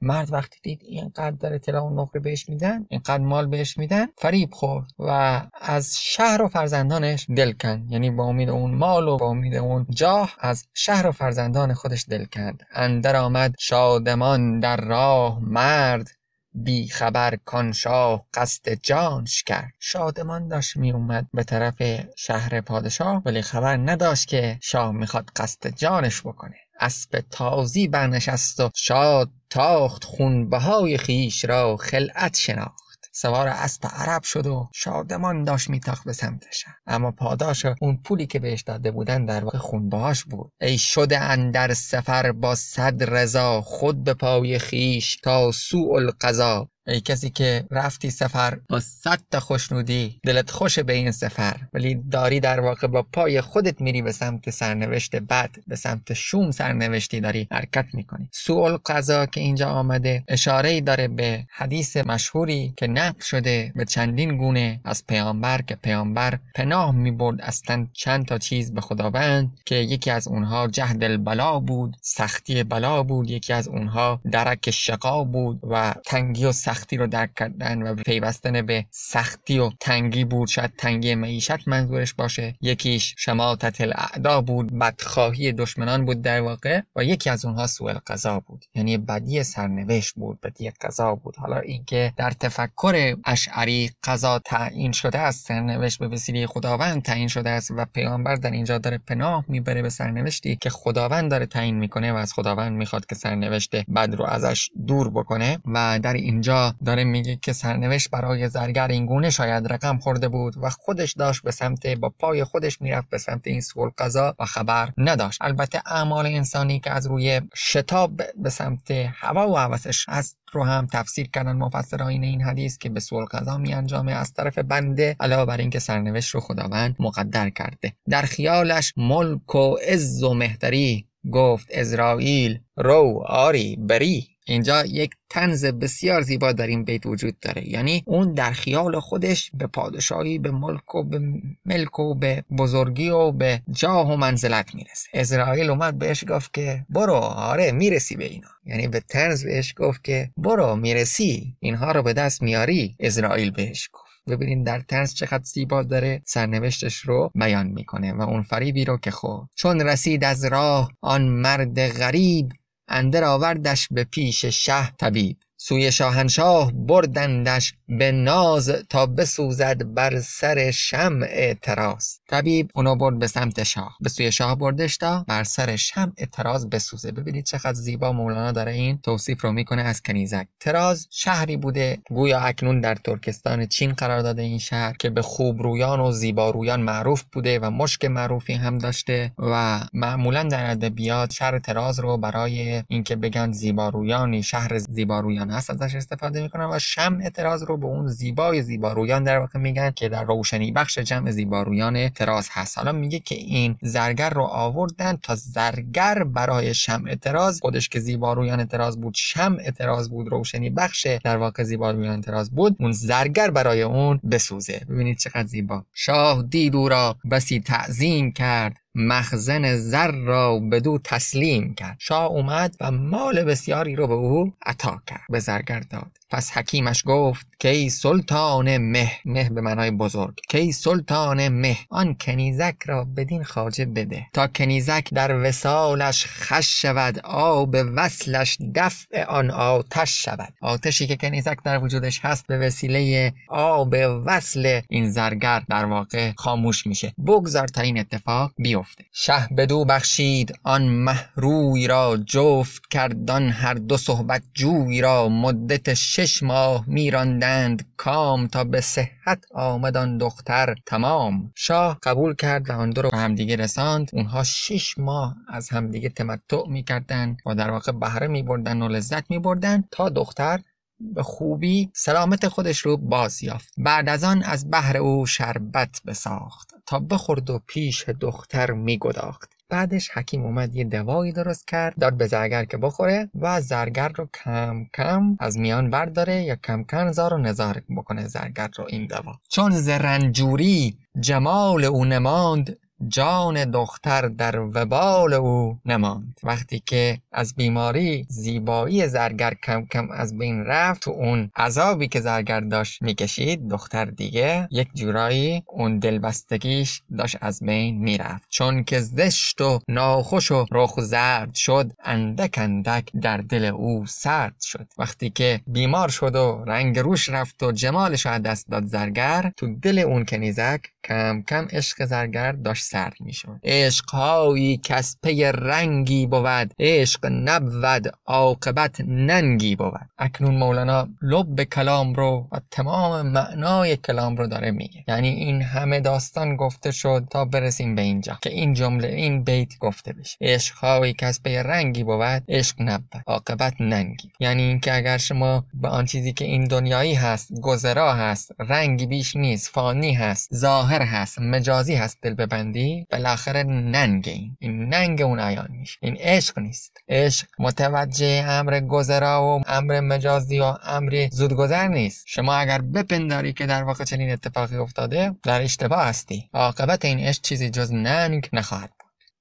مرد 0.01 0.33
وقتی 0.33 0.59
دید 0.63 0.81
اینقدر 0.83 1.31
داره 1.31 1.59
طلا 1.59 1.87
و 1.87 2.01
نقره 2.01 2.21
بهش 2.21 2.49
میدن 2.49 2.87
اینقدر 2.89 3.19
مال 3.19 3.47
بهش 3.47 3.79
میدن 3.79 4.07
فریب 4.19 4.51
خورد 4.53 4.87
و 4.99 5.43
از 5.61 5.97
شهر 6.01 6.43
و 6.43 6.49
فرزندانش 6.49 7.27
دل 7.37 7.53
کن 7.53 7.87
یعنی 7.91 8.11
با 8.11 8.25
امید 8.25 8.51
اون 8.51 8.75
مال 8.75 9.09
و 9.09 9.17
با 9.17 9.27
امید 9.27 9.55
اون 9.55 9.87
جاه 9.91 10.37
از 10.39 10.67
شهر 10.75 11.07
و 11.07 11.13
فرزندان 11.13 11.75
خودش 11.75 12.05
دل 12.09 12.25
کند. 12.25 12.63
اندر 12.73 13.17
آمد 13.17 13.55
شادمان 13.59 14.61
در 14.61 14.77
راه 14.77 15.39
مرد 15.43 16.09
بی 16.53 16.89
خبر 16.89 17.39
کان 17.45 17.73
شاه 17.73 18.27
قصد 18.35 18.75
جانش 18.83 19.43
کرد. 19.43 19.73
شادمان 19.79 20.49
داشت 20.49 20.77
می 20.77 20.93
اومد 20.93 21.27
به 21.35 21.45
طرف 21.45 21.83
شهر 22.17 22.61
پادشاه 22.61 23.23
ولی 23.25 23.43
خبر 23.43 23.77
نداشت 23.77 24.29
که 24.29 24.59
شاه 24.63 24.93
می‌خواد 24.93 25.31
قصد 25.37 25.75
جانش 25.77 26.21
بکنه. 26.21 26.57
اسب 26.81 27.25
تازی 27.31 27.89
برنشست 27.89 28.61
و 28.61 28.71
شاد 28.75 29.31
تاخت 29.51 30.05
خونبهای 30.05 30.99
خیش 30.99 31.45
را 31.45 31.77
خلعت 31.77 32.37
شناخت. 32.37 32.89
سوار 33.13 33.49
اسب 33.49 33.87
عرب 33.87 34.23
شد 34.23 34.47
و 34.47 34.69
شادمان 34.75 35.45
داشت 35.45 35.71
میتاخت 35.71 36.05
به 36.05 36.13
سمتش. 36.13 36.65
اما 36.87 37.11
پاداش 37.11 37.67
اون 37.81 37.97
پولی 37.97 38.27
که 38.27 38.39
بهش 38.39 38.63
داده 38.63 38.91
بودن 38.91 39.25
در 39.25 39.45
واقع 39.45 39.59
خونبهاش 39.59 40.25
بود. 40.25 40.53
ای 40.61 40.79
شده 40.79 41.19
اندر 41.19 41.75
سفر 41.75 42.33
با 42.33 42.55
صد 42.55 43.15
رضا 43.15 43.61
خود 43.61 44.05
به 44.05 44.15
پای 44.15 44.59
خیش 44.59 45.17
تا 45.17 45.53
سوء 45.53 45.97
القضا 45.97 46.69
ای 46.89 47.01
کسی 47.01 47.31
که 47.31 47.65
رفتی 47.71 48.11
سفر 48.11 48.59
با 48.69 48.81
صد 48.81 49.21
تا 49.31 49.41
خوشنودی 49.41 50.21
دلت 50.25 50.51
خوش 50.51 50.79
به 50.79 50.93
این 50.93 51.11
سفر 51.11 51.57
ولی 51.73 51.95
داری 51.95 52.41
در 52.41 52.61
واقع 52.61 52.87
با 52.87 53.03
پای 53.03 53.41
خودت 53.41 53.81
میری 53.81 54.03
به 54.03 54.13
سمت 54.13 54.51
سرنوشت 54.51 55.17
بد 55.17 55.51
به 55.67 55.77
سمت 55.77 56.13
شوم 56.13 56.51
سرنوشتی 56.51 57.21
داری 57.21 57.49
حرکت 57.53 57.87
می‌کنی. 57.93 58.29
سوء 58.33 58.65
القضا 58.65 59.27
که 59.27 59.41
اینجا 59.41 59.69
آمده 59.69 60.25
اشاره 60.29 60.69
ای 60.69 60.81
داره 60.81 61.09
به 61.09 61.47
حدیث 61.51 61.97
مشهوری 61.97 62.75
که 62.77 62.87
نقل 62.87 63.21
شده 63.21 63.73
به 63.77 63.85
چندین 63.85 64.37
گونه 64.37 64.81
از 64.85 65.07
پیامبر 65.07 65.63
که 65.63 65.75
پیامبر 65.75 66.39
پناه 66.55 66.95
می‌برد 66.95 67.41
اصلا 67.41 67.87
چند 67.93 68.27
تا 68.27 68.39
چیز 68.39 68.73
به 68.73 68.81
خداوند 68.81 69.59
که 69.65 69.75
یکی 69.75 70.11
از 70.11 70.29
اونها 70.29 70.67
جهد 70.67 71.05
البلا 71.05 71.61
بود 71.61 71.97
سختی 72.03 72.63
بلا 72.63 73.03
بود 73.03 73.31
یکی 73.31 73.53
از 73.53 73.69
اونها 73.69 74.21
درک 74.33 74.71
شقا 74.71 75.25
بود 75.25 75.61
و 75.71 75.95
تنگی 76.07 76.45
و 76.45 76.53
سختی 76.53 76.78
سختی 76.79 76.97
رو 76.97 77.07
درک 77.07 77.35
کردن 77.35 77.83
و 77.83 77.95
پیوستن 77.95 78.63
به 78.63 78.85
سختی 78.91 79.59
و 79.59 79.71
تنگی 79.81 80.25
بود. 80.25 80.49
شاید 80.49 80.73
تنگی 80.79 81.15
معیشت 81.15 81.69
منظورش 81.69 82.15
باشه. 82.15 82.55
یکیش 82.61 83.15
شماتت 83.19 83.81
الاعدا 83.81 84.41
بود. 84.41 84.79
بدخواهی 84.79 85.53
دشمنان 85.53 86.05
بود 86.05 86.23
در 86.23 86.41
واقع 86.41 86.81
و 86.97 87.05
یکی 87.05 87.31
از 87.31 87.45
اونها 87.45 87.67
سوء 87.67 87.89
القضا 87.89 88.41
بود. 88.41 88.65
یعنی 88.75 88.99
بدی 88.99 89.43
سرنوشت 89.43 90.15
بود 90.15 90.41
بدی 90.41 90.71
قضا 90.71 91.15
بود. 91.15 91.37
حالا 91.37 91.59
اینکه 91.59 92.13
در 92.17 92.31
تفکر 92.31 93.17
اشعری 93.25 93.91
قضا 94.05 94.39
تعیین 94.39 94.93
شده 94.93 95.19
است 95.19 95.47
سرنوشت 95.47 95.99
به 95.99 96.09
وسیله 96.09 96.47
خداوند 96.47 97.03
تعیین 97.03 97.29
شده 97.29 97.51
است 97.51 97.71
و 97.71 97.87
پیامبر 97.95 98.35
در 98.35 98.51
اینجا 98.51 98.79
داره 98.79 98.99
پناه 98.99 99.45
می‌بره 99.49 99.83
به 99.83 99.89
سرنوشتی 99.89 100.57
که 100.57 100.71
خداوند 100.71 101.31
داره 101.31 101.47
تعیین 101.47 101.79
می‌کنه 101.79 102.13
و 102.13 102.17
از 102.17 102.33
خداوند 102.33 102.73
می‌خواد 102.73 103.07
که 103.07 103.15
سرنوشت 103.15 103.77
بد 103.77 104.15
رو 104.15 104.25
ازش 104.25 104.71
دور 104.87 105.11
بکنه. 105.11 105.59
و 105.67 105.99
در 106.03 106.15
اینجا 106.15 106.68
داره 106.85 107.05
میگه 107.05 107.37
که 107.43 107.53
سرنوشت 107.53 108.11
برای 108.11 108.49
زرگر 108.49 108.89
اینگونه 108.89 109.31
شاید 109.31 109.73
رقم 109.73 109.99
خورده 109.99 110.29
بود 110.29 110.55
و 110.63 110.71
خودش 110.71 111.13
داشت 111.13 111.43
به 111.43 111.51
سمت 111.51 111.87
با 111.87 112.09
پای 112.19 112.45
خودش 112.45 112.83
می‌رفت 112.83 113.11
به 113.11 113.19
سمت 113.19 113.47
این 113.47 113.61
سول 113.61 113.91
قضا 113.99 114.35
و 114.39 114.45
خبر 114.45 114.93
نداشت. 114.99 115.43
البته 115.43 115.83
اعمال 115.87 116.27
انسانی 116.27 116.81
که 116.81 116.91
از 116.91 117.07
روی 117.07 117.41
شتاب 117.55 118.21
به 118.37 118.51
سمت 118.51 118.91
هوا 118.91 119.49
و 119.49 119.57
هوسش 119.57 120.09
هست 120.09 120.39
رو 120.53 120.65
هم 120.65 120.87
تفسیر 120.93 121.29
کردن 121.31 121.53
مفسرین 121.53 122.25
این 122.25 122.43
حدیث 122.43 122.79
که 122.79 122.89
به 122.89 123.01
سول 123.01 123.25
قضا 123.25 123.59
می 123.59 123.75
انجامه 123.75 124.13
از 124.13 124.33
طرف 124.33 124.59
بنده 124.59 125.17
علاوه 125.21 125.45
بر 125.45 125.57
اینکه 125.57 125.79
سرنوشت 125.79 126.35
رو 126.35 126.41
خداوند 126.41 126.97
مقدر 126.99 127.51
کرده. 127.51 127.93
در 128.09 128.23
خیالش 128.23 128.95
ملک 128.97 129.55
و 129.55 129.75
عز 129.75 130.23
و 130.23 130.35
مهتری 130.35 131.09
گفت 131.33 131.69
ازرائیل 131.75 132.61
رو 132.77 133.23
آری 133.27 133.77
بری. 133.77 134.38
اینجا 134.49 134.85
یک 134.85 135.11
تنز 135.31 135.65
بسیار 135.65 136.23
زیبا 136.23 136.53
در 136.53 136.67
این 136.67 136.85
بیت 136.85 137.07
وجود 137.07 137.41
داره. 137.41 137.69
یعنی 137.69 138.03
اون 138.07 138.35
در 138.35 138.51
خیال 138.51 139.01
خودش 139.01 139.51
به 139.55 139.67
پادشاهی 139.67 140.39
به 140.39 140.51
ملک 140.51 140.95
و 140.95 141.03
به 141.03 141.21
ملک 141.67 141.99
و 141.99 142.15
به 142.15 142.45
بزرگی 142.59 143.09
و 143.09 143.33
به 143.33 143.63
جاه 143.73 144.13
و 144.13 144.17
منزلت 144.17 144.75
می‌رسه. 144.75 145.09
اسرائیل 145.15 145.71
اومد 145.71 145.99
بهش 145.99 146.25
گفت 146.29 146.55
که 146.55 146.87
برو 146.89 147.15
آره 147.15 147.73
می‌رسی 147.73 148.17
به 148.17 148.25
اینا. 148.25 148.49
یعنی 148.65 148.89
به 148.89 149.01
تنز 149.01 149.45
بهش 149.45 149.75
گفت 149.77 150.05
که 150.05 150.31
برو 150.37 150.77
می‌رسی 150.77 151.57
اینها 151.61 151.93
رو 151.93 152.03
به 152.03 152.13
دست 152.13 152.43
میاری 152.43 152.97
اسرائیل 153.01 153.51
بهش 153.51 153.89
گفت. 153.93 154.09
ببینید 154.29 154.67
در 154.67 154.81
تنز 154.81 155.15
چقدر 155.15 155.43
زیبا 155.45 155.83
داره 155.83 156.23
سرنوشتش 156.25 156.97
رو 156.97 157.31
بیان 157.35 157.67
می‌کنه 157.67 158.13
و 158.13 158.23
اون 158.23 158.43
فریبی 158.43 158.85
رو 158.85 158.99
که 158.99 159.11
خود 159.11 159.49
چون 159.55 159.81
رسید 159.81 160.25
از 160.25 160.45
راه 160.45 160.93
آن 161.01 161.23
مرد 161.23 161.89
غریب 161.89 162.49
اندر 162.89 163.25
آوردش 163.25 163.89
به 163.91 164.05
پیش 164.05 164.45
شه 164.47 164.91
طبیب. 164.91 165.39
سوی 165.61 165.93
شاهنشاه 165.93 166.73
بردندش 166.73 167.75
به 167.89 168.13
ناز 168.13 168.71
تا 168.89 169.07
بسوزد 169.07 169.95
بر 169.95 170.21
سر 170.21 170.71
شمع 170.71 171.55
تراز 171.63 172.21
طبیب 172.29 172.71
اونو 172.75 172.97
برد 172.97 173.19
به 173.19 173.27
سمت 173.27 173.63
شاه. 173.63 173.97
به 174.01 174.09
سوی 174.09 174.33
شاه 174.33 174.55
بردش 174.59 174.97
تا 174.97 175.25
بر 175.29 175.45
سر 175.45 175.77
شمع 175.77 176.13
تراز 176.33 176.71
بسوزه. 176.71 177.13
ببینید 177.13 177.45
چقدر 177.45 177.73
زیبا 177.73 178.13
مولانا 178.13 178.53
داره 178.53 178.73
این 178.73 178.99
توصیف 178.99 179.45
رو 179.45 179.53
می‌کنه 179.53 179.83
از 179.83 180.03
کنیزک. 180.03 180.47
تراز 180.61 181.09
شهری 181.11 181.57
بوده. 181.57 181.99
گویا 182.11 182.41
اکنون 182.41 182.81
در 182.81 182.95
ترکستان 182.95 183.67
چین 183.67 183.93
قرار 183.93 184.21
داده 184.21 184.43
این 184.43 184.59
شهر 184.59 184.97
که 184.97 185.11
به 185.11 185.23
خوب 185.23 185.63
رویان 185.63 186.01
و 186.01 186.13
زیبارویان 186.13 186.81
معروف 186.81 187.23
بوده 187.33 187.59
و 187.59 187.71
مشک 187.71 188.05
معروفی 188.05 188.53
هم 188.53 188.79
داشته 188.79 189.33
و 189.39 189.81
معمولا 189.93 190.43
در 190.43 190.71
ادبیات 190.71 191.33
شهر 191.33 191.59
تراز 191.59 192.01
رو 192.01 192.17
برای 192.17 192.83
اینکه 192.89 193.17
بگن 193.17 193.53
زیبارویانی 193.53 194.43
شهر 194.43 194.79
زیبارویان 194.79 195.48
هست 195.51 195.71
ازش 195.71 195.95
استفاده 195.95 196.43
می‌کنن 196.43 196.65
و 196.65 196.79
شمع 196.79 197.23
اعتراض 197.23 197.63
رو 197.63 197.77
به 197.77 197.87
اون 197.87 198.09
زیبای 198.09 198.63
زیبارویان 198.63 199.25
در 199.25 199.39
واقع 199.39 199.59
میگن 199.59 199.91
که 199.91 200.09
در 200.09 200.25
روشنی 200.25 200.73
بخش 200.73 200.99
جمع 200.99 201.31
زیبارویان 201.31 202.09
تراز 202.09 202.49
هست. 202.53 202.79
حالا 202.79 202.93
میگه 202.93 203.19
که 203.19 203.35
این 203.35 203.77
زرگر 203.83 204.31
رو 204.31 204.43
آوردن 204.43 205.19
تا 205.23 205.35
زرگر 205.35 206.25
برای 206.25 206.75
شمع 206.75 207.09
اعتراض. 207.09 207.61
خودش 207.61 207.89
که 207.89 208.01
زیبارویان 208.01 208.61
اعتراض 208.61 208.97
بود 208.97 209.15
شمع 209.17 209.59
اعتراض 209.61 210.09
بود 210.09 210.29
روشنی 210.29 210.71
بخش 210.71 211.07
در 211.25 211.37
واقع 211.37 211.63
زیبارویان 211.63 212.15
اعتراض 212.15 212.51
بود 212.51 212.77
اون 212.81 212.93
زرگر 212.93 213.51
برای 213.51 213.83
اون 213.83 214.21
بسوزه. 214.31 214.81
ببینید 214.89 215.19
چقدر 215.19 215.47
زیبا. 215.47 215.85
شاه 215.95 216.43
دید 216.43 216.75
را 216.75 217.17
بسی 217.31 217.61
تعظیم 217.61 218.33
کرد. 218.33 218.77
مخزن 218.99 219.77
زر 219.77 220.11
را 220.11 220.59
به 220.59 220.81
دو 220.81 220.99
تسلیم 221.05 221.75
کرد. 221.75 221.97
شاه 221.99 222.27
اومد 222.27 222.77
و 222.81 222.91
مال 222.91 223.45
بسیاری 223.45 223.97
رو 223.97 224.07
به 224.07 224.15
او 224.15 224.53
عطا 224.67 225.03
کرد 225.07 225.23
به 225.31 225.39
زرگر 225.39 225.81
داد. 225.81 226.19
پس 226.31 226.51
حکیمش 226.51 227.03
گفت 227.07 227.47
که 227.59 227.69
ای 227.69 227.91
سلطان 227.91 228.79
مه. 228.79 229.13
مه 229.25 229.51
به 229.51 229.61
معنای 229.61 229.91
بزرگ. 229.91 230.35
که 230.49 230.59
ای 230.59 230.73
سلطان 230.73 231.49
مه 231.49 231.79
آن 231.91 232.15
کنیزک 232.15 232.77
را 232.87 233.05
بدین 233.05 233.45
خاجه 233.45 233.85
بده. 233.85 234.27
تا 234.33 234.47
کنیزک 234.47 235.09
در 235.15 235.49
وسالش 235.49 236.27
خش 236.27 236.83
شود 236.83 237.19
آب 237.25 237.77
وصلش 237.97 238.59
دفع 238.75 239.25
آن 239.25 239.51
آتش 239.51 240.25
شود. 240.25 240.53
آتشی 240.61 241.07
که 241.07 241.17
کنیزک 241.17 241.57
در 241.65 241.85
وجودش 241.85 242.21
هست 242.23 242.47
به 242.47 242.59
وسیله 242.59 243.33
آب 243.49 243.95
وصل 244.27 244.81
این 244.89 245.11
زرگر 245.11 245.63
در 245.69 245.85
واقع 245.85 246.33
خاموش 246.37 246.87
میشه. 246.87 247.13
بگذار 247.27 247.69
تا 247.69 247.81
این 247.81 247.99
اتفاق 247.99 248.53
بیفته. 248.59 249.05
شه 249.13 249.49
بدو 249.57 249.85
بخشید 249.85 250.59
آن 250.63 250.89
محروی 250.89 251.87
را 251.87 252.17
جفت 252.27 252.83
کردان 252.91 253.49
هر 253.49 253.75
دو 253.75 253.97
صحبت 253.97 254.43
جوی 254.55 255.01
را 255.01 255.29
مدت 255.29 255.95
شش 256.19 256.43
ماه 256.43 256.85
میراندند 256.87 257.87
کام 257.97 258.47
تا 258.47 258.65
به 258.65 258.81
صحت 258.81 259.45
آمدان 259.55 260.19
دختر 260.19 260.75
تمام. 260.87 261.53
شاه 261.55 261.99
قبول 262.03 262.35
کرد 262.35 262.71
و 262.71 262.73
آن 262.73 262.91
دو 262.91 263.03
رو 263.03 263.11
همدیگه 263.15 263.57
رساند. 263.57 264.11
اونها 264.13 264.45
شش 264.45 264.99
ماه 264.99 265.37
از 265.49 265.69
همدیگه 265.69 266.09
تمتع 266.09 266.67
می‌کردن 266.69 267.37
و 267.47 267.55
در 267.55 267.71
واقع 267.71 267.93
بهره 267.93 268.27
میبردن 268.27 268.83
و 268.83 268.89
لذت 268.89 269.31
میبردن 269.31 269.85
تا 269.91 270.09
دختر 270.09 270.61
به 271.01 271.23
خوبی 271.23 271.91
سلامت 271.95 272.49
خودش 272.49 272.79
رو 272.79 272.97
باز 272.97 273.43
یافت. 273.43 273.75
بعد 273.77 274.09
از 274.09 274.25
آن 274.25 274.43
از 274.43 274.71
بهر 274.71 274.97
او 274.97 275.27
شربت 275.27 276.01
بساخت 276.07 276.75
تا 276.87 276.99
بخورد 276.99 277.51
و 277.51 277.59
پیش 277.67 278.09
دختر 278.09 278.71
میگداخت. 278.71 279.58
بعدش 279.71 280.11
حکیم 280.11 280.45
اومد 280.45 280.75
یه 280.75 280.85
دوایی 280.85 281.33
درست 281.33 281.69
کرد 281.69 281.95
داد 282.01 282.17
به 282.17 282.27
زرگر 282.27 282.65
که 282.65 282.77
بخوره 282.77 283.31
و 283.41 283.61
زرگر 283.61 284.09
رو 284.09 284.29
کم 284.45 284.85
کم 284.95 285.37
از 285.41 285.59
میان 285.59 285.91
برداره 285.91 286.43
یا 286.43 286.57
کم 286.57 286.85
کم 286.85 287.13
زار 287.13 287.35
و 287.35 287.39
نزار 287.39 287.83
بکنه 287.97 288.29
زرگر 288.29 288.71
رو 288.77 288.85
این 288.89 289.07
دوا. 289.07 289.35
چون 289.49 289.71
زرنجوری 289.71 290.99
جمال 291.21 291.85
او 291.85 292.05
نماند 292.05 292.77
جان 293.09 293.71
دختر 293.71 294.29
در 294.29 294.59
وبال 294.59 295.35
او 295.35 295.79
نماند. 295.85 296.41
وقتی 296.43 296.83
که 296.87 297.21
از 297.33 297.55
بیماری 297.55 298.27
زیبایی 298.29 299.09
زرگر 299.09 299.55
کم 299.55 299.87
کم 299.87 300.11
از 300.11 300.39
بین 300.39 300.65
رفت 300.65 301.03
تو 301.03 301.11
اون 301.11 301.51
عذابی 301.57 302.09
که 302.09 302.21
زرگر 302.21 302.61
داشت 302.61 303.03
می‌کشید 303.03 303.69
دختر 303.69 304.05
دیگه 304.05 304.69
یک 304.71 304.89
جورایی 304.95 305.63
اون 305.67 305.99
دلبستگیش 305.99 307.03
داشت 307.19 307.37
از 307.41 307.61
بین 307.61 307.99
می‌رفت. 307.99 308.49
چون 308.49 308.85
که 308.85 309.01
زشت 309.01 309.61
و 309.61 309.79
ناخوش 309.89 310.51
و 310.51 310.67
رخ 310.73 311.01
زرد 311.01 311.55
شد 311.55 311.93
اندک 312.05 312.59
اندک 312.59 313.13
در 313.23 313.37
دل 313.37 313.65
او 313.65 314.07
سرد 314.07 314.61
شد. 314.61 314.87
وقتی 314.99 315.31
که 315.31 315.61
بیمار 315.67 316.09
شد 316.09 316.37
و 316.37 316.65
رنگ 316.67 316.99
روش 316.99 317.29
رفت 317.29 317.63
و 317.63 317.73
جمالش 317.73 318.27
از 318.27 318.43
دست 318.43 318.69
داد 318.69 318.85
زرگر 318.85 319.53
تو 319.57 319.75
دل 319.83 319.99
اون 319.99 320.25
کنیزک 320.25 320.81
کم 321.05 321.43
کم 321.43 321.67
عشق 321.71 322.05
زرگر 322.05 322.53
داشت 322.53 322.85
سرد 322.91 323.17
می‌شد. 323.21 323.61
عشقهایی 323.65 324.81
کز 324.83 325.17
پی 325.23 325.45
رنگی 325.45 326.27
بود 326.27 326.75
عشق 326.79 327.27
نبود 327.27 328.15
عاقبت 328.27 329.01
ننگی 329.01 329.77
بود. 329.77 330.09
اکنون 330.19 330.55
مولانا 330.55 331.09
لب 331.23 331.63
کلام 331.63 332.15
رو 332.15 332.49
و 332.53 332.61
تمام 332.71 333.27
معنای 333.27 333.97
کلام 333.97 334.37
رو 334.37 334.47
داره 334.47 334.71
میگه. 334.71 335.05
یعنی 335.09 335.29
این 335.29 335.63
همه 335.63 336.01
داستان 336.01 336.57
گفته 336.57 336.91
شد 336.91 337.27
تا 337.31 337.45
برسیم 337.45 337.95
به 337.95 338.03
اینجا 338.03 338.39
که 338.43 338.51
این 338.51 338.75
جمله 338.75 339.09
این 339.09 339.45
بیت 339.45 339.79
گفته 339.81 340.13
بشه. 340.13 340.37
عشقهایی 340.41 341.13
کز 341.13 341.43
پی 341.43 341.57
رنگی 341.57 342.05
بود 342.05 342.45
عشق 342.49 342.77
نبود 342.81 343.23
عاقبت 343.27 343.75
ننگی 343.81 344.31
یعنی 344.41 344.63
اینکه 344.63 344.97
اگر 344.97 345.19
شما 345.19 345.65
به 345.75 345.89
آن 345.89 346.05
چیزی 346.05 346.33
که 346.33 346.45
این 346.45 346.65
دنیایی 346.65 347.15
هست 347.15 347.61
گذرا 347.61 348.15
هست 348.15 348.53
رنگی 348.59 349.07
بیش 349.07 349.37
نیست 349.37 349.69
فانی 349.69 350.15
هست 350.15 350.55
ظاهر 350.55 351.03
هست 351.03 351.39
مجازی 351.39 351.95
هست 351.95 352.19
دل 352.23 352.35
ببندی 352.35 352.78
بالاخره 353.11 353.63
ننگ 353.63 354.29
این. 354.29 354.57
این 354.61 354.89
ننگ 354.89 355.23
اون 355.23 355.41
عیان 355.41 355.69
میشه. 355.71 355.99
این 356.03 356.17
عشق 356.17 356.59
نیست. 356.59 356.97
عشق 357.09 357.47
متوجه 357.59 358.45
امر 358.49 358.81
گذرا 358.81 359.43
و 359.43 359.63
امر 359.67 360.01
مجازی 360.01 360.61
و 360.61 360.75
امر 360.83 361.29
زودگذر 361.33 361.89
نیست. 361.89 362.25
شما 362.29 362.55
اگر 362.55 362.81
بپنداری 362.81 363.53
که 363.53 363.67
در 363.67 363.83
واقع 363.83 364.05
چنین 364.05 364.33
اتفاقی 364.33 364.77
افتاده 364.77 365.35
در 365.43 365.63
اشتباه 365.63 366.05
هستی. 366.05 366.51
عاقبت 366.55 367.05
این 367.05 367.19
عشق 367.19 367.43
چیزی 367.43 367.71
جز 367.71 367.93
ننگ 367.93 368.49
نخواهد 368.53 368.98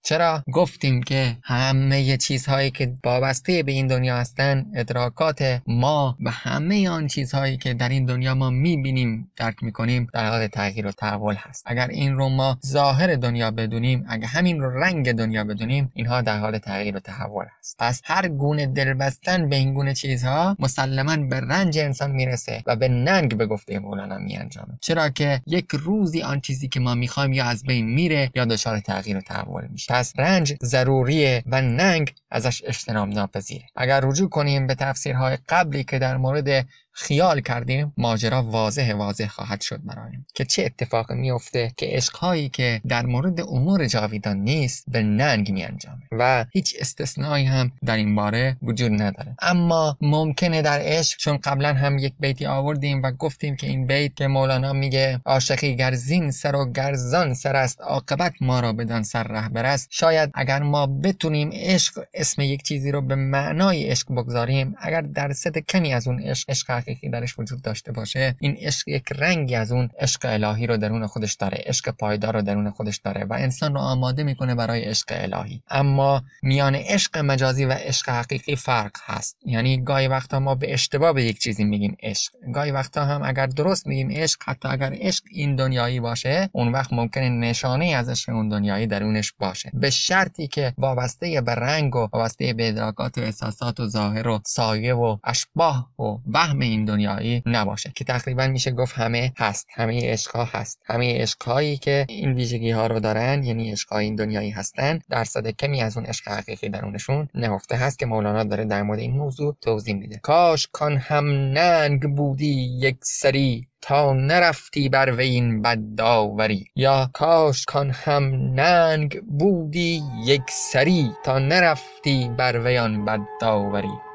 چرا 0.07 0.43
گفتیم 0.53 1.03
که 1.03 1.37
همه 1.43 2.17
چیزهایی 2.17 2.71
که 2.71 2.97
وابسته 3.05 3.63
به 3.63 3.71
این 3.71 3.87
دنیا 3.87 4.17
هستن 4.17 4.65
ادراکات 4.75 5.61
ما 5.67 6.17
و 6.23 6.31
همه 6.31 6.89
آن 6.89 7.07
چیزهایی 7.07 7.57
که 7.57 7.73
در 7.73 7.89
این 7.89 8.05
دنیا 8.05 8.35
ما 8.35 8.49
می‌بینیم 8.49 9.31
درک 9.35 9.63
می‌کنیم 9.63 10.07
در 10.13 10.29
حال 10.29 10.47
تغییر 10.47 10.87
و 10.87 10.91
تحول 10.91 11.35
هست. 11.35 11.63
اگر 11.65 11.87
این 11.87 12.15
رو 12.15 12.29
ما 12.29 12.57
ظاهر 12.65 13.15
دنیا 13.15 13.51
بدونیم 13.51 14.05
اگر 14.07 14.27
همین 14.27 14.59
رو 14.59 14.79
رنگ 14.83 15.11
دنیا 15.11 15.43
بدونیم 15.43 15.91
اینها 15.93 16.21
در 16.21 16.39
حال 16.39 16.57
تغییر 16.57 16.95
و 16.95 16.99
تحول 16.99 17.45
هست. 17.59 17.75
پس 17.79 18.01
هر 18.05 18.27
گونه 18.27 18.65
دلبستن 18.67 19.49
به 19.49 19.55
این 19.55 19.73
گونه 19.73 19.93
چیزها 19.93 20.55
مسلما 20.59 21.17
به 21.17 21.39
رنج 21.39 21.77
انسان 21.77 22.11
می‌رسه 22.11 22.63
و 22.65 22.75
به 22.75 22.87
ننگ 22.87 23.37
به 23.37 23.45
گفته 23.45 23.79
مولانا 23.79 24.17
میانجامه. 24.17 24.77
چرا 24.81 25.09
که 25.09 25.41
یک 25.47 25.65
روزی 25.71 26.21
آن 26.21 26.41
چیزی 26.41 26.67
که 26.67 26.79
ما 26.79 26.95
می‌خوایم 26.95 27.33
یا 27.33 27.45
از 27.45 27.63
بین 27.63 27.85
میره 27.85 28.31
یا 28.35 28.45
دچار 28.45 28.79
تغییر 28.79 29.17
و 29.17 29.21
تحول 29.21 29.67
میشه. 29.71 29.97
پس 29.98 30.13
رنج 30.18 30.56
ضروریه 30.63 31.44
و 31.46 31.62
ننگ 31.62 32.13
ازش 32.32 32.62
اجتناب 32.66 33.10
ناپذیره 33.10 33.66
اگر 33.75 34.00
رجوع 34.04 34.30
کنیم 34.30 34.68
به 34.68 34.75
تفسیرهای 34.75 35.38
قبلی 35.50 35.84
که 35.84 36.00
در 36.00 36.18
مورد 36.18 36.68
خیال 37.00 37.42
کردیم 37.42 37.94
ماجرا 37.98 38.44
واضح 38.44 38.94
واضح 38.94 39.27
خواهد 39.27 39.62
شد 39.62 39.80
برایم 39.84 40.25
که 40.34 40.46
چه 40.46 40.63
اتفاقی 40.66 41.16
میفته 41.16 41.72
که 41.77 41.86
عشقهایی 41.86 42.50
که 42.50 42.82
در 42.88 43.06
مورد 43.06 43.42
امور 43.42 43.86
جاویدان 43.88 44.38
نیست 44.38 44.86
به 44.88 45.04
ننگ 45.04 45.51
می 45.51 45.63
انجامه 45.63 46.01
و 46.12 46.46
هیچ 46.51 46.75
استثنایی 46.80 47.46
هم 47.46 47.72
در 47.86 47.96
این 47.96 48.16
باره 48.16 48.58
وجود 48.62 49.01
نداره. 49.01 49.36
اما 49.42 49.98
ممکنه 50.01 50.62
در 50.62 50.80
عشق 50.84 51.18
چون 51.18 51.38
قبلا 51.38 51.74
هم 51.74 51.98
یک 51.98 52.13
بیتی 52.20 52.46
آوردیم 52.46 53.04
و 53.04 53.12
گفتیم 53.12 53.56
که 53.56 53.68
این 53.68 53.88
بیت 53.88 54.16
که 54.16 54.27
مولانا 54.27 54.74
میگه 54.74 55.22
عاشقی 55.25 55.75
گر 55.75 55.94
زین 55.94 56.32
سر 56.32 56.56
و 56.56 56.72
گرزان 56.72 57.34
سر 57.34 57.56
است 57.56 57.82
عاقبت 57.82 58.34
ما 58.42 58.60
را 58.60 58.74
بدان 58.74 59.04
سر 59.04 59.24
رهبر 59.24 59.66
است 59.66 59.88
شاید 59.92 60.30
اگر 60.34 60.63
ما 60.63 60.88
بتونیم 60.88 61.50
عشق 61.54 62.04
اسم 62.13 62.42
یک 62.42 62.63
چیزی 62.63 62.92
رو 62.92 63.01
به 63.01 63.16
معنای 63.16 63.84
عشق 63.84 64.12
بگذاریم 64.12 64.75
اگر 64.77 65.01
درصد 65.01 65.58
کمی 65.58 65.94
از 65.94 66.08
اون 66.08 66.22
عشق 66.22 66.50
عشق 66.50 66.87
حقیقی 66.88 67.10
درش 67.10 67.39
وجود 67.39 67.62
داشته 67.62 67.91
باشه 67.91 68.36
این 68.39 68.58
عشق 68.60 68.88
یک 68.88 69.03
رنگی 69.12 69.56
از 69.56 69.72
اون 69.72 69.89
عشق 70.00 70.20
الهی 70.24 70.67
رو 70.67 70.77
درون 70.77 71.08
خودش 71.08 71.34
داره 71.34 71.63
عشق 71.65 71.89
پایدار 71.89 72.34
رو 72.34 72.41
درون 72.41 72.70
خودش 72.70 72.98
داره 72.98 73.25
و 73.25 73.34
انسان 73.34 73.74
رو 73.74 73.79
آماده 73.79 74.24
می‌کنه 74.24 74.56
برای 74.56 74.84
عشق 74.84 75.06
الهی. 75.10 75.62
اما 75.70 76.24
میان 76.44 76.75
عشق 76.75 77.17
مجازی 77.17 77.65
و 77.65 77.72
عشق 77.72 78.10
حقیقی 78.10 78.56
فرق 78.56 78.91
هست. 79.06 79.38
یعنی 79.46 79.84
گاهی 79.84 80.08
وقتا 80.08 80.39
ما 80.39 80.56
به 80.56 80.74
اشتباه 80.74 81.13
به 81.13 81.24
یک 81.24 81.39
چیزی 81.39 81.63
میگیم 81.63 81.98
عشق. 82.03 82.34
گاهی 82.53 82.72
وقتا 82.72 83.06
هم 83.06 83.22
اگر 83.24 83.46
درست 83.46 83.88
میگیم 83.88 84.12
عشق 84.12 84.39
حتی 84.46 84.67
اگر 84.67 84.94
عشق 84.94 85.24
این 85.32 85.56
دنیایی 85.56 86.00
باشه 86.00 86.50
اون 86.51 86.72
وقت 86.72 86.94
ممکنه 86.94 87.29
نشانه 87.29 87.86
از 87.86 88.10
عشق 88.10 88.29
اون 88.29 88.50
دنیایی 88.50 88.88
درونش 88.88 89.34
باشه. 89.39 89.72
به 89.74 89.89
شرطی 89.89 90.48
که 90.48 90.74
وابسته 90.77 91.41
به 91.41 91.56
رنگ 91.56 91.96
و 91.96 92.08
وابسته 92.13 92.53
به 92.53 92.70
ادراکات 92.70 93.17
و 93.17 93.22
احساسات 93.22 93.79
و 93.79 93.88
ظاهر 93.88 94.27
و 94.27 94.39
سایه 94.46 94.94
و 94.94 95.17
اشباه 95.24 95.89
و 96.00 96.17
وهم 96.27 96.62
دنیایی 96.86 97.43
نباشه 97.46 97.91
که 97.96 98.03
تقریبا 98.03 98.48
میشه 98.48 98.72
گفت 98.72 98.96
همه 98.96 99.34
هست 99.38 99.67
همه 99.74 100.12
عشق 100.12 100.36
هست. 100.36 100.79
همه 100.86 101.22
عشق 101.22 101.43
هایی 101.43 101.77
که 101.77 102.05
این 102.10 102.34
ویژگی 102.34 102.72
ها 102.72 102.88
رو 102.88 103.00
دارن 103.00 103.43
یعنی 103.43 103.72
عشق 103.72 103.93
این 103.93 104.15
دنیایی 104.15 104.50
هستن 104.50 105.00
درصد 105.10 105.48
کمی 105.48 105.81
از 105.81 105.98
اون 105.98 106.05
عشق 106.05 106.27
حقیقی 106.27 106.69
درونشون 106.69 107.27
نهفته 107.34 107.75
هست 107.75 108.00
که 108.00 108.05
مولانا 108.05 108.43
داره 108.43 108.65
در 108.65 108.84
مورد 108.84 109.00
این 109.00 109.17
موضوع 109.17 109.55
توضیح 109.62 109.96
میده. 109.96 110.17
کاش 110.17 110.67
کان 110.72 110.98
هم 110.98 111.25
ننگ 111.27 112.15
بودی 112.15 112.77
یک 112.81 112.98
سری 113.01 113.67
تا 113.81 114.13
نرفتی 114.13 114.89
بر 114.89 115.12
وی 115.12 115.29
این 115.29 115.62
بد 115.62 115.79
داوری. 115.98 116.65
یا 116.75 117.10
کاش 117.13 117.65
کان 117.65 117.89
هم 117.89 118.24
ننگ 118.53 119.22
بودی 119.22 120.01
یک 120.25 120.43
سری 120.50 121.12
تا 121.25 121.39
نرفتی 121.39 122.31
بر 122.38 122.60
وی 122.60 122.77
آن 122.77 123.05
بد 123.05 123.19
داوری. 123.41 124.06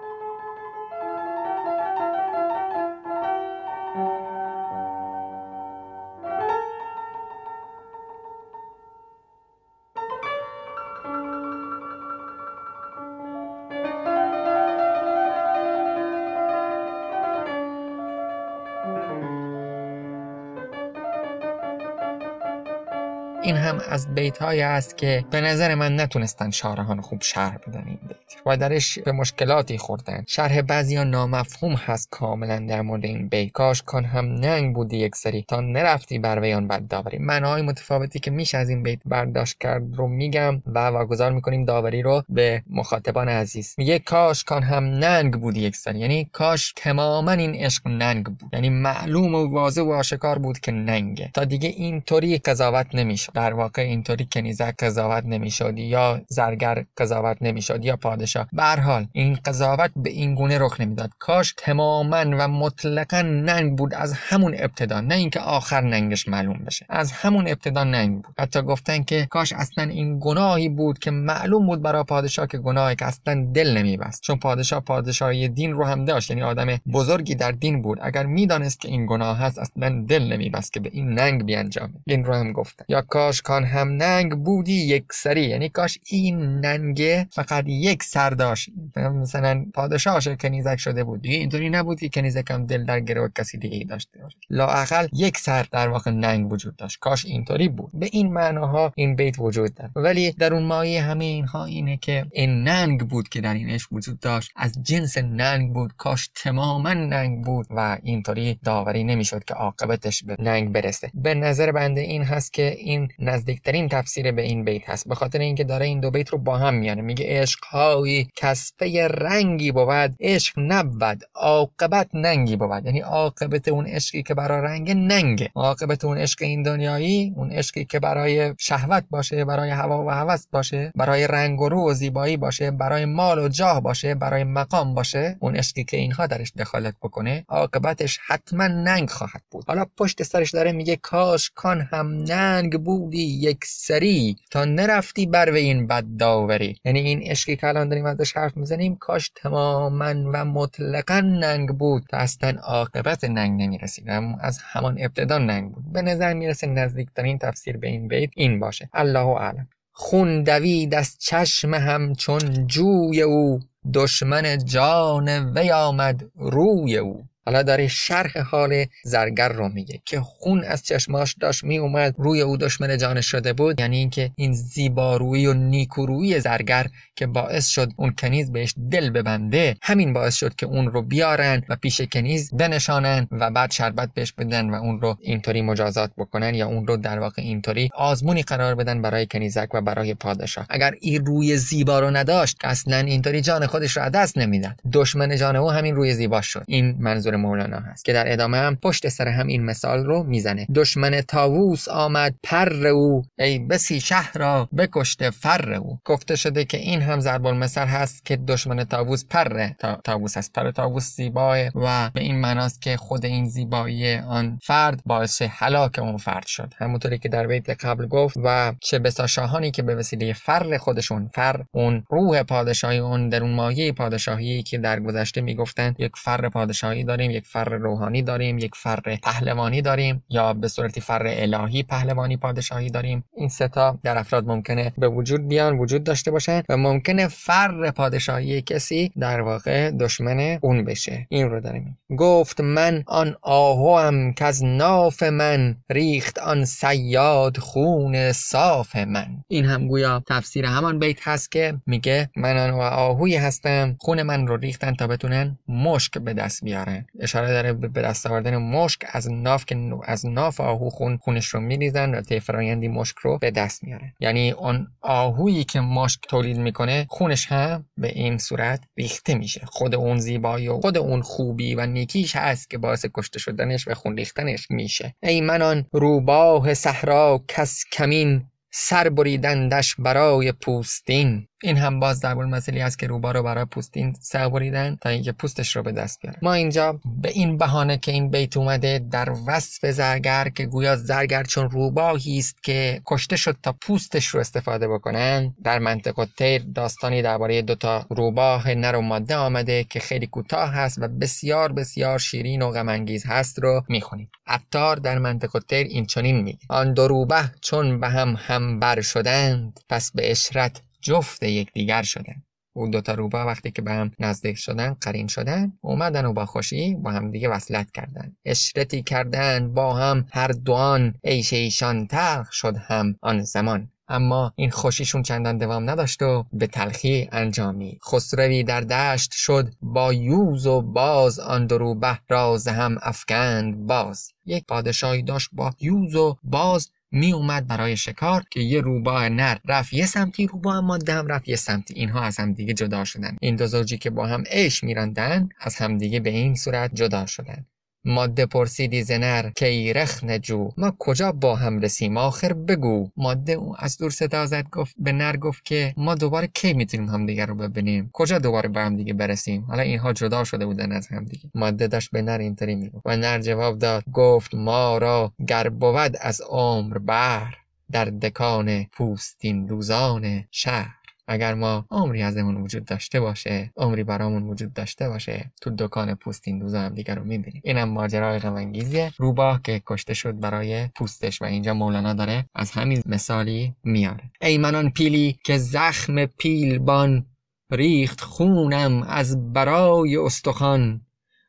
این 23.52 23.60
هم 23.60 23.80
از 23.88 24.14
بیت 24.14 24.38
های 24.38 24.62
است 24.62 24.96
که 24.96 25.24
به 25.30 25.40
نظر 25.40 25.74
من 25.74 26.00
نتونستن 26.00 26.50
شارحان 26.50 27.00
خوب 27.00 27.22
شرح 27.22 27.56
بدن 27.56 27.84
این 27.86 27.98
بیت 28.08 28.16
و 28.46 28.56
درش 28.56 28.98
به 28.98 29.12
مشکلاتی 29.12 29.78
خوردن. 29.78 30.24
شرح 30.28 30.62
بعضی 30.62 30.96
ها 30.96 31.04
نامفهوم 31.04 31.72
هست 31.72 32.08
کاملا 32.10 32.66
در 32.68 32.82
مورد 32.82 33.04
این 33.04 33.28
بیت. 33.28 33.52
کاش 33.52 33.82
کان 33.82 34.04
هم 34.04 34.24
ننگ 34.24 34.74
بودی 34.74 34.96
یک 34.96 35.16
سری 35.16 35.44
تا 35.48 35.60
نرفتی 35.60 36.18
بر 36.18 36.40
ویان 36.40 36.68
بد 36.68 36.88
داوری 36.88 37.18
معناهای 37.18 37.62
متفاوتی 37.62 38.20
که 38.20 38.30
میشه 38.30 38.58
از 38.58 38.68
این 38.68 38.82
بیت 38.82 38.98
برداشت 39.04 39.58
کرد 39.58 39.96
رو 39.96 40.08
میگم 40.08 40.62
و 40.66 40.78
واگذار 40.78 41.32
می‌کنیم 41.32 41.64
داوری 41.64 42.02
رو 42.02 42.22
به 42.28 42.62
مخاطبان 42.70 43.28
عزیز. 43.28 43.74
میگه 43.78 43.98
کاش 43.98 44.44
کان 44.44 44.62
هم 44.62 44.84
ننگ 44.84 45.34
بودی 45.40 45.60
یک 45.60 45.76
سری. 45.76 45.98
یعنی 45.98 46.30
کاش 46.32 46.72
تماما 46.76 47.32
این 47.32 47.54
عشق 47.54 47.88
ننگ 47.88 48.24
بود. 48.24 48.50
یعنی 48.52 48.68
معلوم 48.68 49.34
و 49.34 49.54
واضح 49.54 49.82
و 49.82 49.92
آشکار 49.92 50.38
بود 50.38 50.58
که 50.58 50.72
ننگه. 50.72 51.30
تا 51.34 51.44
دیگه 51.44 51.68
اینطوری 51.68 52.38
قضاوت 52.38 52.94
نمیشه 52.94 53.32
در 53.42 53.54
واقع 53.54 53.82
اینطوری 53.82 54.28
کنیزک 54.32 54.74
قضاوت 54.78 55.24
نمی‌شد 55.24 55.78
یا 55.78 56.20
زرگر 56.28 56.84
قضاوت 56.98 57.36
نمی‌شد 57.40 57.84
یا 57.84 57.96
پادشاه. 57.96 58.48
به 58.52 58.62
حال 58.62 59.06
این 59.12 59.38
قضاوت 59.44 59.90
به 59.96 60.10
این 60.10 60.34
گونه 60.34 60.58
رخ 60.58 60.80
نمی‌داد. 60.80 61.10
کاش 61.18 61.54
تماما 61.56 62.24
و 62.38 62.48
مطلقا 62.48 63.22
ننگ 63.22 63.78
بود 63.78 63.94
از 63.94 64.12
همون 64.12 64.54
ابتدا 64.58 65.00
نه 65.00 65.14
اینکه 65.14 65.40
آخر 65.40 65.80
ننگش 65.80 66.28
معلوم 66.28 66.58
بشه. 66.66 66.86
از 66.88 67.12
همون 67.12 67.48
ابتدا 67.48 67.84
ننگ 67.84 68.22
بود. 68.22 68.34
حتی 68.38 68.62
گفتن 68.62 69.02
که 69.02 69.26
کاش 69.30 69.52
اصلا 69.52 69.84
این 69.84 70.18
گناهی 70.20 70.68
بود 70.68 70.98
که 70.98 71.10
معلوم 71.10 71.66
بود 71.66 71.82
برای 71.82 72.02
پادشاه 72.02 72.46
که 72.46 72.58
گناهی 72.58 72.96
که 72.96 73.04
اصلا 73.04 73.46
دل 73.54 73.78
نمیبست. 73.78 74.22
چون 74.22 74.36
پادشاه 74.36 74.80
پادشاهی 74.80 75.48
دین 75.48 75.72
رو 75.72 75.84
هم 75.84 76.04
داشت 76.04 76.30
یعنی 76.30 76.42
آدم 76.42 76.66
بزرگی 76.92 77.34
در 77.34 77.52
دین 77.52 77.82
بود. 77.82 77.98
اگر 78.02 78.26
می‌دانست 78.26 78.80
که 78.80 78.88
این 78.88 79.06
گناه 79.06 79.38
هست 79.38 79.58
اصلا 79.58 80.04
دل 80.08 80.32
نمیبست 80.32 80.72
که 80.72 80.80
به 80.80 80.90
این 80.92 81.14
ننگ 81.14 81.44
بیانجامه 81.44 81.92
این 82.06 82.24
رو 82.24 82.34
هم 82.34 82.52
گفتن 82.52 82.84
یا 82.88 83.02
کاش 83.02 83.31
کان 83.40 83.64
هم 83.64 83.88
ننگ 83.88 84.32
بودی 84.32 84.72
یک 84.72 85.04
سری. 85.12 85.44
یعنی 85.44 85.68
کاش 85.68 85.98
این 86.06 86.36
ننگه 86.60 87.28
فقط 87.30 87.64
یک 87.66 88.02
سر 88.02 88.30
داشت. 88.30 88.68
مثلا 88.96 89.66
پادشاه 89.74 90.20
کنیزک 90.20 90.76
شده 90.76 91.04
بود. 91.04 91.22
دیگه 91.22 91.36
اینطوری 91.36 91.70
نبود 91.70 92.00
که 92.00 92.08
کنیزک 92.08 92.50
هم 92.50 92.66
دل 92.66 92.84
در 92.84 93.00
گروه 93.00 93.28
کسی 93.38 93.58
دیگه 93.58 93.84
داشته 93.84 94.18
باشه. 94.22 94.36
لااقل 94.50 95.06
یک 95.12 95.38
سر 95.38 95.66
در 95.72 95.88
واقع 95.88 96.10
ننگ 96.10 96.52
وجود 96.52 96.76
داشت. 96.76 96.98
کاش 96.98 97.24
اینطوری 97.24 97.68
بود. 97.68 97.90
به 97.94 98.08
این 98.12 98.32
معناها 98.32 98.92
این 98.96 99.16
بیت 99.16 99.38
وجود 99.38 99.74
داره 99.74 99.90
ولی 99.96 100.32
در 100.32 100.54
اون 100.54 100.62
مایه 100.62 101.02
همه 101.02 101.24
اینها 101.24 101.64
اینه 101.64 101.96
که 101.96 102.26
این 102.32 102.62
ننگ 102.62 103.08
بود 103.08 103.28
که 103.28 103.40
در 103.40 103.54
این 103.54 103.70
عشق 103.70 103.92
وجود 103.92 104.20
داشت. 104.20 104.50
از 104.56 104.82
جنس 104.82 105.18
ننگ 105.18 105.72
بود. 105.72 105.92
کاش 105.96 106.30
تماما 106.34 106.94
ننگ 106.94 107.44
بود 107.44 107.66
و 107.70 107.98
اینطوری 108.02 108.58
داوری 108.64 109.04
نمی‌شد 109.04 109.44
که 109.44 109.54
عاقبتش 109.54 110.24
به 110.24 110.36
ننگ 110.38 110.72
برسه. 110.72 111.10
به 111.14 111.34
نظر 111.34 111.72
بنده 111.72 112.00
این 112.00 112.22
هست 112.22 112.52
که 112.52 112.74
این 112.78 113.08
نزدیکترین 113.22 113.88
تفسیر 113.88 114.32
به 114.32 114.42
این 114.42 114.64
بیت 114.64 114.90
هست. 114.90 115.08
به 115.08 115.14
خاطر 115.14 115.38
اینکه 115.38 115.64
داره 115.64 115.86
این 115.86 116.00
دو 116.00 116.10
بیت 116.10 116.28
رو 116.28 116.38
با 116.38 116.58
هم 116.58 116.74
میانه 116.74 117.02
میگه 117.02 117.24
عشق 117.28 117.64
های 117.64 118.26
کسفه 118.36 119.08
رنگی 119.08 119.72
بود. 119.72 120.16
عشق 120.20 120.54
نبود. 120.58 121.22
عاقبت 121.34 122.14
ننگی 122.14 122.56
بود. 122.56 122.86
یعنی 122.86 123.00
عاقبت 123.00 123.68
اون 123.68 123.86
عشقی 123.86 124.22
که 124.22 124.34
برای 124.34 124.62
رنگ 124.62 124.90
ننگه. 124.90 125.50
عاقبت 125.54 126.04
اون 126.04 126.18
عشق 126.18 126.42
این 126.42 126.62
دنیایی 126.62 127.32
اون 127.36 127.52
عشقی 127.52 127.84
که 127.84 128.00
برای 128.00 128.54
شهوت 128.58 129.04
باشه 129.10 129.44
برای 129.44 129.70
هوا 129.70 130.04
و 130.04 130.10
هوس 130.10 130.46
باشه 130.52 130.92
برای 130.94 131.26
رنگ 131.26 131.60
و 131.60 131.68
رو 131.68 131.90
و 131.90 131.94
زیبایی 131.94 132.36
باشه 132.36 132.70
برای 132.70 133.04
مال 133.04 133.38
و 133.38 133.48
جاه 133.48 133.80
باشه 133.80 134.14
برای 134.14 134.44
مقام 134.44 134.94
باشه 134.94 135.36
اون 135.40 135.56
عشقی 135.56 135.84
که 135.84 135.96
اینها 135.96 136.26
درش 136.26 136.52
دخالت 136.58 136.94
بکنه 137.02 137.44
عاقبتش 137.48 138.18
حتما 138.26 138.66
ننگ 138.66 139.10
خواهد 139.10 139.42
بود. 139.50 139.64
حالا 139.66 139.86
پشت 139.96 140.22
سرش 140.22 140.50
داره 140.50 140.72
میگه 140.72 140.96
کاش 140.96 141.50
کان 141.54 141.80
هم 141.80 142.06
ننگ 142.06 142.76
بودی 143.02 143.22
یک 143.22 143.64
سری 143.64 144.36
تا 144.50 144.64
نرفتی 144.64 145.26
بر 145.26 145.50
و 145.50 145.54
این 145.54 145.86
بد 145.86 146.04
داوری. 146.18 146.76
یعنی 146.84 147.00
این 147.00 147.22
عشقی 147.22 147.56
که 147.56 147.68
الان 147.68 147.88
داریم 147.88 148.06
ازش 148.06 148.36
حرف 148.36 148.56
می‌زنیم 148.56 148.96
کاش 148.96 149.30
تماما 149.34 150.14
و 150.32 150.44
مطلقا 150.44 151.20
ننگ 151.20 151.68
بود. 151.68 152.02
تا 152.10 152.16
اصلا 152.16 152.58
عاقبت 152.62 153.24
ننگ 153.24 153.62
نمی‌رسید. 153.62 154.04
از 154.40 154.58
همان 154.62 154.96
ابتدا 155.00 155.38
ننگ 155.38 155.72
بود. 155.72 155.92
به 155.92 156.02
نظر 156.02 156.34
می‌رسه 156.34 156.66
نزدیکترین 156.66 157.38
تفسیر 157.38 157.76
به 157.76 157.88
این 157.88 158.08
بیت 158.08 158.30
این 158.36 158.60
باشه. 158.60 158.90
الله 158.92 159.26
اعلم. 159.26 159.68
خون 159.92 160.42
دوید 160.42 160.94
از 160.94 161.18
چشم 161.18 161.74
همچون 161.74 162.66
جوی 162.66 163.22
او. 163.22 163.60
دشمن 163.94 164.58
جان 164.64 165.52
وی 165.58 165.70
آمد 165.70 166.24
روی 166.34 166.96
او. 166.96 167.22
حالا 167.46 167.62
داره 167.62 167.88
شرح 167.88 168.38
حال 168.40 168.84
زرگر 169.04 169.48
رو 169.48 169.68
میگه 169.68 170.00
که 170.04 170.20
خون 170.20 170.64
از 170.64 170.82
چشماش 170.82 171.34
داشت 171.40 171.64
می 171.64 171.78
اومد 171.78 172.14
روی 172.18 172.40
او 172.40 172.56
دشمن 172.56 172.98
جانش 172.98 173.26
شده 173.26 173.52
بود. 173.52 173.80
یعنی 173.80 173.96
اینکه 173.96 174.30
این 174.36 174.52
زیبارویی 174.52 175.46
و 175.46 175.54
نیکورویی 175.54 176.40
زرگر 176.40 176.86
که 177.16 177.26
باعث 177.26 177.68
شد 177.68 177.92
اون 177.96 178.14
کنیز 178.18 178.52
بهش 178.52 178.74
دل 178.90 179.10
ببنده 179.10 179.76
همین 179.82 180.12
باعث 180.12 180.34
شد 180.34 180.54
که 180.54 180.66
اون 180.66 180.86
رو 180.86 181.02
بیارن 181.02 181.62
و 181.68 181.76
پیش 181.76 182.00
کنیز 182.00 182.50
بنشانن 182.54 183.28
و 183.30 183.50
بعد 183.50 183.70
شربت 183.70 184.10
بهش 184.14 184.32
بدن 184.32 184.70
و 184.70 184.74
اون 184.74 185.00
رو 185.00 185.16
اینطوری 185.20 185.62
مجازات 185.62 186.10
بکنن 186.18 186.54
یا 186.54 186.66
اون 186.66 186.86
رو 186.86 186.96
در 186.96 187.18
واقع 187.18 187.42
اینطوری 187.42 187.90
آزمونی 187.94 188.42
قرار 188.42 188.74
بدن 188.74 189.02
برای 189.02 189.26
کنیزک 189.26 189.68
و 189.74 189.80
برای 189.80 190.14
پادشاه. 190.14 190.66
اگر 190.70 190.94
این 191.00 191.26
روی 191.26 191.56
زیبا 191.56 192.00
رو 192.00 192.10
نداشت 192.10 192.56
اصلا 192.64 192.96
اینطوری 192.96 193.40
جان 193.40 193.66
خودش 193.66 193.96
رو 193.96 194.08
دست 194.10 194.38
نمی‌داد. 194.38 194.74
دشمن 194.92 195.36
جان 195.36 195.56
او 195.56 195.70
همین 195.70 195.94
روی 195.94 196.14
زیبا 196.14 196.40
شد. 196.40 196.64
این 196.66 196.96
منظور 196.98 197.31
منظور 197.36 197.52
مولانا 197.52 197.76
هست 197.76 198.04
که 198.04 198.12
در 198.12 198.32
ادامه 198.32 198.58
هم 198.58 198.76
پشت 198.76 199.08
سر 199.08 199.28
هم 199.28 199.46
این 199.46 199.64
مثال 199.64 200.04
رو 200.04 200.22
می‌زنه. 200.22 200.66
دشمن 200.74 201.20
طاووس 201.20 201.88
آمد 201.88 202.34
پر 202.42 202.86
او 202.86 203.22
ای 203.38 203.58
بسی 203.58 204.00
شه 204.00 204.32
را 204.34 204.68
بکشته 204.78 205.30
فر 205.30 205.72
او. 205.72 205.98
گفته 206.04 206.36
شده 206.36 206.64
که 206.64 206.78
این 206.78 207.00
هم 207.02 207.20
ضرب 207.20 207.46
المثل 207.46 207.86
هست 207.86 208.24
که 208.24 208.36
دشمن 208.36 208.84
طاووس 208.84 209.24
پره 209.30 209.76
طا... 209.78 210.00
طاووس 210.04 210.36
هست. 210.36 210.52
پر 210.52 210.70
طاووس 210.70 211.16
زیباه 211.16 211.58
و 211.74 212.10
به 212.14 212.20
این 212.20 212.40
معناست 212.40 212.82
که 212.82 212.96
خود 212.96 213.24
این 213.24 213.44
زیبایی 213.44 214.14
آن 214.14 214.58
فرد 214.62 215.02
باعث 215.06 215.42
هلاک 215.42 215.98
اون 215.98 216.16
فرد 216.16 216.46
شد. 216.46 216.74
همونطوری 216.78 217.18
که 217.18 217.28
در 217.28 217.46
بیت 217.46 217.70
قبل 217.70 218.06
گفت 218.06 218.36
و 218.44 218.74
چه 218.80 218.98
بسا 218.98 219.26
شاهانی 219.26 219.70
که 219.70 219.82
به 219.82 219.94
وسیله 219.94 220.32
فر 220.32 220.78
خودشون 220.78 221.30
فر 221.34 221.64
اون 221.72 222.04
روح 222.10 222.42
پادشاهی 222.42 222.98
اون 222.98 223.28
در 223.28 223.42
اون 223.42 223.54
مایه 223.54 223.92
پادشاهی 223.92 224.62
که 224.62 224.78
در 224.78 225.00
گذشته 225.00 225.40
می‌گفتن 225.40 225.94
یک 225.98 226.12
فر 226.16 226.48
پادشاهی 226.48 227.04
داریم 227.22 227.36
یک 227.36 227.46
فر 227.46 227.64
روحانی 227.64 228.22
داریم 228.22 228.58
یک 228.58 228.74
فر 228.74 229.00
پهلوانی 229.22 229.82
داریم 229.82 230.24
یا 230.28 230.52
به 230.52 230.68
صورتی 230.68 231.00
فر 231.00 231.22
الهی 231.26 231.82
پهلوانی 231.82 232.36
پادشاهی 232.36 232.90
داریم. 232.90 233.24
این 233.36 233.48
سه 233.48 233.82
تا 233.82 233.98
در 234.02 234.18
افراد 234.18 234.46
ممکنه 234.46 234.92
به 234.98 235.08
وجود 235.08 235.48
بیان 235.48 235.78
وجود 235.78 236.04
داشته 236.04 236.30
باشن 236.30 236.62
و 236.68 236.76
ممکنه 236.76 237.28
فر 237.28 237.90
پادشاهی 237.90 238.62
کسی 238.62 239.12
در 239.18 239.40
واقع 239.40 239.90
دشمن 239.90 240.58
اون 240.62 240.84
بشه. 240.84 241.26
این 241.28 241.50
رو 241.50 241.60
داریم. 241.60 241.98
گفت 242.18 242.60
من 242.60 243.02
آن 243.06 243.36
آهوام 243.42 244.32
که 244.32 244.44
از 244.44 244.64
ناف 244.64 245.22
من 245.22 245.76
ریخت 245.90 246.38
آن 246.38 246.64
سیاد 246.64 247.56
خون 247.56 248.32
صاف 248.32 248.96
من. 248.96 249.26
این 249.48 249.64
هم 249.64 249.88
گویا 249.88 250.22
تفسیر 250.28 250.66
همان 250.66 250.98
بیت 250.98 251.28
هست 251.28 251.52
که 251.52 251.74
میگه 251.86 252.30
من 252.36 252.56
آن 252.58 252.70
آهوی 252.80 253.36
هستم 253.36 253.96
خون 254.00 254.22
من 254.22 254.46
رو 254.46 254.56
ریختن 254.56 254.94
تا 254.94 255.06
بتونن 255.06 255.58
مشک 255.68 256.18
به 256.18 256.34
دست 256.34 256.64
بیارن. 256.64 257.06
اشاره 257.20 257.48
داره 257.48 257.72
به 257.72 258.02
دست 258.02 258.26
آوردن 258.26 258.56
مشک. 258.56 259.00
از 259.12 259.32
ناف 259.32 259.66
که 259.66 259.76
از 260.04 260.26
ناف 260.26 260.60
آهو 260.60 260.90
خون 260.90 261.16
خونش 261.16 261.46
رو 261.46 261.60
میریزن 261.60 262.14
و 262.14 262.20
طی 262.20 262.40
فرایندی 262.40 262.88
مشک 262.88 263.16
رو 263.18 263.38
به 263.38 263.50
دست 263.50 263.84
میارن. 263.84 264.12
یعنی 264.20 264.50
اون 264.50 264.86
آهویی 265.00 265.64
که 265.64 265.80
مشک 265.80 266.20
تولید 266.28 266.58
می‌کنه 266.58 267.06
خونش 267.08 267.46
هم 267.46 267.86
به 267.96 268.08
این 268.08 268.38
صورت 268.38 268.84
ریخته 268.96 269.34
میشه. 269.34 269.60
خود 269.66 269.94
اون 269.94 270.18
زیبایی 270.18 270.68
و 270.68 270.80
خود 270.80 270.96
اون 270.96 271.22
خوبی 271.22 271.74
و 271.74 271.86
نیکیش 271.86 272.36
هست 272.36 272.70
که 272.70 272.78
باعث 272.78 273.06
کشته 273.14 273.38
شدنش 273.38 273.88
و 273.88 273.94
خون 273.94 274.16
ریختنش 274.16 274.70
میشه. 274.70 275.14
ای 275.22 275.40
منان 275.40 275.86
روباه 275.92 276.74
صحرا 276.74 277.44
کس 277.48 277.84
کمین 277.92 278.44
سر 278.74 279.08
بریدندش 279.08 279.96
برای 279.98 280.52
پوستین. 280.52 281.48
این 281.62 281.78
هم 281.78 282.00
باز 282.00 282.20
در 282.20 282.34
مسئله 282.34 282.84
است 282.84 282.98
که 282.98 283.06
روبا 283.06 283.32
رو 283.32 283.42
برای 283.42 283.64
پوستین 283.64 284.14
سر 284.20 284.48
بریدن 284.48 284.98
تا 285.00 285.08
اینکه 285.08 285.32
پوستش 285.32 285.76
رو 285.76 285.82
به 285.82 285.92
دست 285.92 286.20
بیاره. 286.22 286.38
ما 286.42 286.52
اینجا 286.52 287.00
به 287.22 287.28
این 287.28 287.58
بهانه 287.58 287.98
که 287.98 288.12
این 288.12 288.30
بیت 288.30 288.56
اومده 288.56 288.98
در 289.10 289.32
وصف 289.46 289.90
زرگر 289.90 290.48
که 290.48 290.66
گویا 290.66 290.96
زرگر 290.96 291.42
چون 291.42 291.70
روباهی 291.70 292.38
است 292.38 292.62
که 292.62 293.02
کشته 293.06 293.36
شد 293.36 293.56
تا 293.62 293.74
پوستش 293.80 294.26
رو 294.26 294.40
استفاده 294.40 294.88
بکنن 294.88 295.54
در 295.64 295.78
منطقه 295.78 296.26
تیر 296.36 296.62
داستانی 296.74 297.22
درباره 297.22 297.62
دوتا 297.62 298.06
روباه 298.10 298.74
نر 298.74 298.96
و 298.96 299.00
ماده 299.00 299.36
آمده 299.36 299.84
که 299.84 300.00
خیلی 300.00 300.26
کوتاه 300.26 300.70
هست 300.70 300.98
و 301.02 301.08
بسیار 301.08 301.72
بسیار 301.72 302.18
شیرین 302.18 302.62
و 302.62 302.70
غم 302.70 302.88
هست 303.26 303.58
رو 303.58 303.82
می‌خونیم. 303.88 304.30
عطار 304.46 304.96
در 304.96 305.18
منطقه 305.18 305.60
تیر 305.60 305.86
این 305.86 306.06
چنین 306.06 306.40
میگه. 306.40 306.58
آن 306.68 306.94
دو 306.94 307.08
روبه 307.08 307.50
چون 307.60 308.00
به 308.00 308.08
هم 308.08 308.36
هم 308.38 308.80
بر 308.80 309.00
شدند 309.00 309.80
پس 309.88 310.12
به 310.14 310.30
اشرت 310.30 310.80
جفت 311.02 311.42
یکدیگر 311.42 312.02
شدن. 312.02 312.42
اون 312.74 312.90
دوتا 312.90 313.14
روبا 313.14 313.46
وقتی 313.46 313.70
که 313.70 313.82
به 313.82 313.92
هم 313.92 314.10
نزدیک 314.18 314.56
شدن 314.56 314.96
قرین 315.00 315.26
شدن 315.26 315.72
اومدن 315.80 316.24
و 316.24 316.32
با 316.32 316.46
خوشی 316.46 316.94
با 316.94 317.10
هم 317.10 317.30
دیگه 317.30 317.48
وصلت 317.48 317.90
کردن. 317.90 318.36
اشرتی 318.44 319.02
کردن 319.02 319.74
با 319.74 319.94
هم 319.94 320.26
هر 320.32 320.48
دوان 320.48 321.14
عیش 321.24 321.52
ایشان 321.52 322.06
تلخ 322.06 322.52
شد 322.52 322.76
هم 322.76 323.16
آن 323.20 323.42
زمان. 323.42 323.88
اما 324.08 324.52
این 324.56 324.70
خوشیشون 324.70 325.22
چندان 325.22 325.58
دوام 325.58 325.90
نداشت 325.90 326.22
و 326.22 326.44
به 326.52 326.66
تلخی 326.66 327.28
انجامی 327.32 327.98
خسروی 328.08 328.64
در 328.64 328.80
دشت 328.80 329.32
شد 329.32 329.72
با 329.82 330.12
یوز 330.12 330.66
و 330.66 330.82
باز 330.82 331.38
آن 331.38 331.66
دروبه 331.66 332.18
راز 332.28 332.68
هم 332.68 332.98
افکند 333.02 333.86
باز. 333.86 334.32
یک 334.46 334.66
پادشاهی 334.66 335.22
داشت 335.22 335.48
با 335.52 335.70
یوز 335.80 336.14
و 336.14 336.36
باز 336.42 336.90
می 337.12 337.32
اومد 337.32 337.66
برای 337.66 337.96
شکار 337.96 338.44
که 338.50 338.60
یه 338.60 338.80
روباه 338.80 339.28
نر 339.28 339.56
رفت 339.68 339.92
یه 339.92 340.06
سمتی 340.06 340.46
روباه 340.46 340.80
ماده 340.80 341.14
هم 341.14 341.26
رفت 341.26 341.48
یه 341.48 341.56
سمتی. 341.56 341.94
اینها 341.94 342.22
از 342.22 342.36
هم 342.40 342.52
دیگه 342.52 342.74
جدا 342.74 343.04
شدن. 343.04 343.36
این 343.40 343.56
دو 343.56 343.66
زوجی 343.66 343.98
که 343.98 344.10
با 344.10 344.26
هم 344.26 344.44
عیش 344.50 344.84
میراندن 344.84 345.48
از 345.60 345.76
همدیگه 345.76 346.20
به 346.20 346.30
این 346.30 346.54
صورت 346.54 346.94
جدا 346.94 347.26
شدن. 347.26 347.66
ماده 348.04 348.46
پرسیدی 348.46 349.02
زنر 349.02 349.50
کی 349.50 349.92
رخ 349.92 350.24
نجو 350.24 350.70
ما 350.76 350.92
کجا 350.98 351.32
با 351.32 351.56
هم 351.56 351.80
رسیم؟ 351.80 352.16
آخر 352.16 352.52
بگو. 352.52 353.08
ماده 353.16 353.52
اون 353.52 353.76
از 353.78 353.98
دور 353.98 354.10
صدا 354.10 354.46
زد 354.46 354.68
گفت 354.72 354.94
به 354.98 355.12
نر 355.12 355.36
گفت 355.36 355.64
که 355.64 355.94
ما 355.96 356.14
دوباره 356.14 356.46
کی 356.46 356.72
می‌تونیم 356.72 357.08
همدیگه 357.08 357.46
رو 357.46 357.54
ببینیم؟ 357.54 358.10
کجا 358.12 358.38
دوباره 358.38 358.68
به 358.68 358.80
هم 358.80 358.96
دیگه 358.96 359.12
برسیم؟ 359.12 359.64
حالا 359.68 359.82
اینها 359.82 360.12
جدا 360.12 360.44
شده 360.44 360.66
بودن 360.66 360.92
از 360.92 361.06
هم 361.08 361.24
دیگه. 361.24 361.50
ماده 361.54 361.86
داشت 361.86 362.10
به 362.10 362.22
نر 362.22 362.38
اینطوری 362.38 362.74
می‌گفت. 362.74 363.02
و 363.06 363.16
نر 363.16 363.40
جواب 363.40 363.78
داد 363.78 364.04
گفت 364.12 364.54
ما 364.54 364.98
را 364.98 365.32
گر 365.48 365.68
بود 365.68 366.16
از 366.20 366.40
عمر 366.48 366.98
بر 366.98 367.54
در 367.90 368.04
دکان 368.04 368.84
پوستین 368.84 369.66
دوزان 369.66 370.44
شهر. 370.50 371.01
اگر 371.32 371.54
ما 371.54 371.86
عمری 371.90 372.22
ازمون 372.22 372.56
وجود 372.56 372.84
داشته 372.84 373.20
باشه 373.20 373.72
عمری 373.76 374.04
برامون 374.04 374.42
وجود 374.42 374.72
داشته 374.72 375.08
باشه 375.08 375.50
تو 375.60 375.70
دکان 375.78 376.14
پوستین 376.14 376.58
دوزا 376.58 376.80
هم 376.80 376.94
دیگر 376.94 377.14
رو 377.14 377.24
می‌بینیم. 377.24 377.62
اینم 377.64 377.88
ماجرای 377.88 378.38
غم 378.38 378.72
روباه 379.18 379.60
که 379.64 379.82
کشته 379.86 380.14
شد 380.14 380.40
برای 380.40 380.88
پوستش 380.94 381.42
و 381.42 381.44
اینجا 381.44 381.74
مولانا 381.74 382.14
داره 382.14 382.44
از 382.54 382.70
همین 382.70 383.02
مثالی 383.06 383.74
میاره. 383.84 384.30
ای 384.40 384.58
منان 384.58 384.90
پیلی 384.90 385.38
که 385.44 385.58
زخم 385.58 386.26
پیلبان 386.26 387.26
ریخت 387.70 388.20
خونم 388.20 389.02
از 389.02 389.52
برای 389.52 390.16
استخوان. 390.16 391.00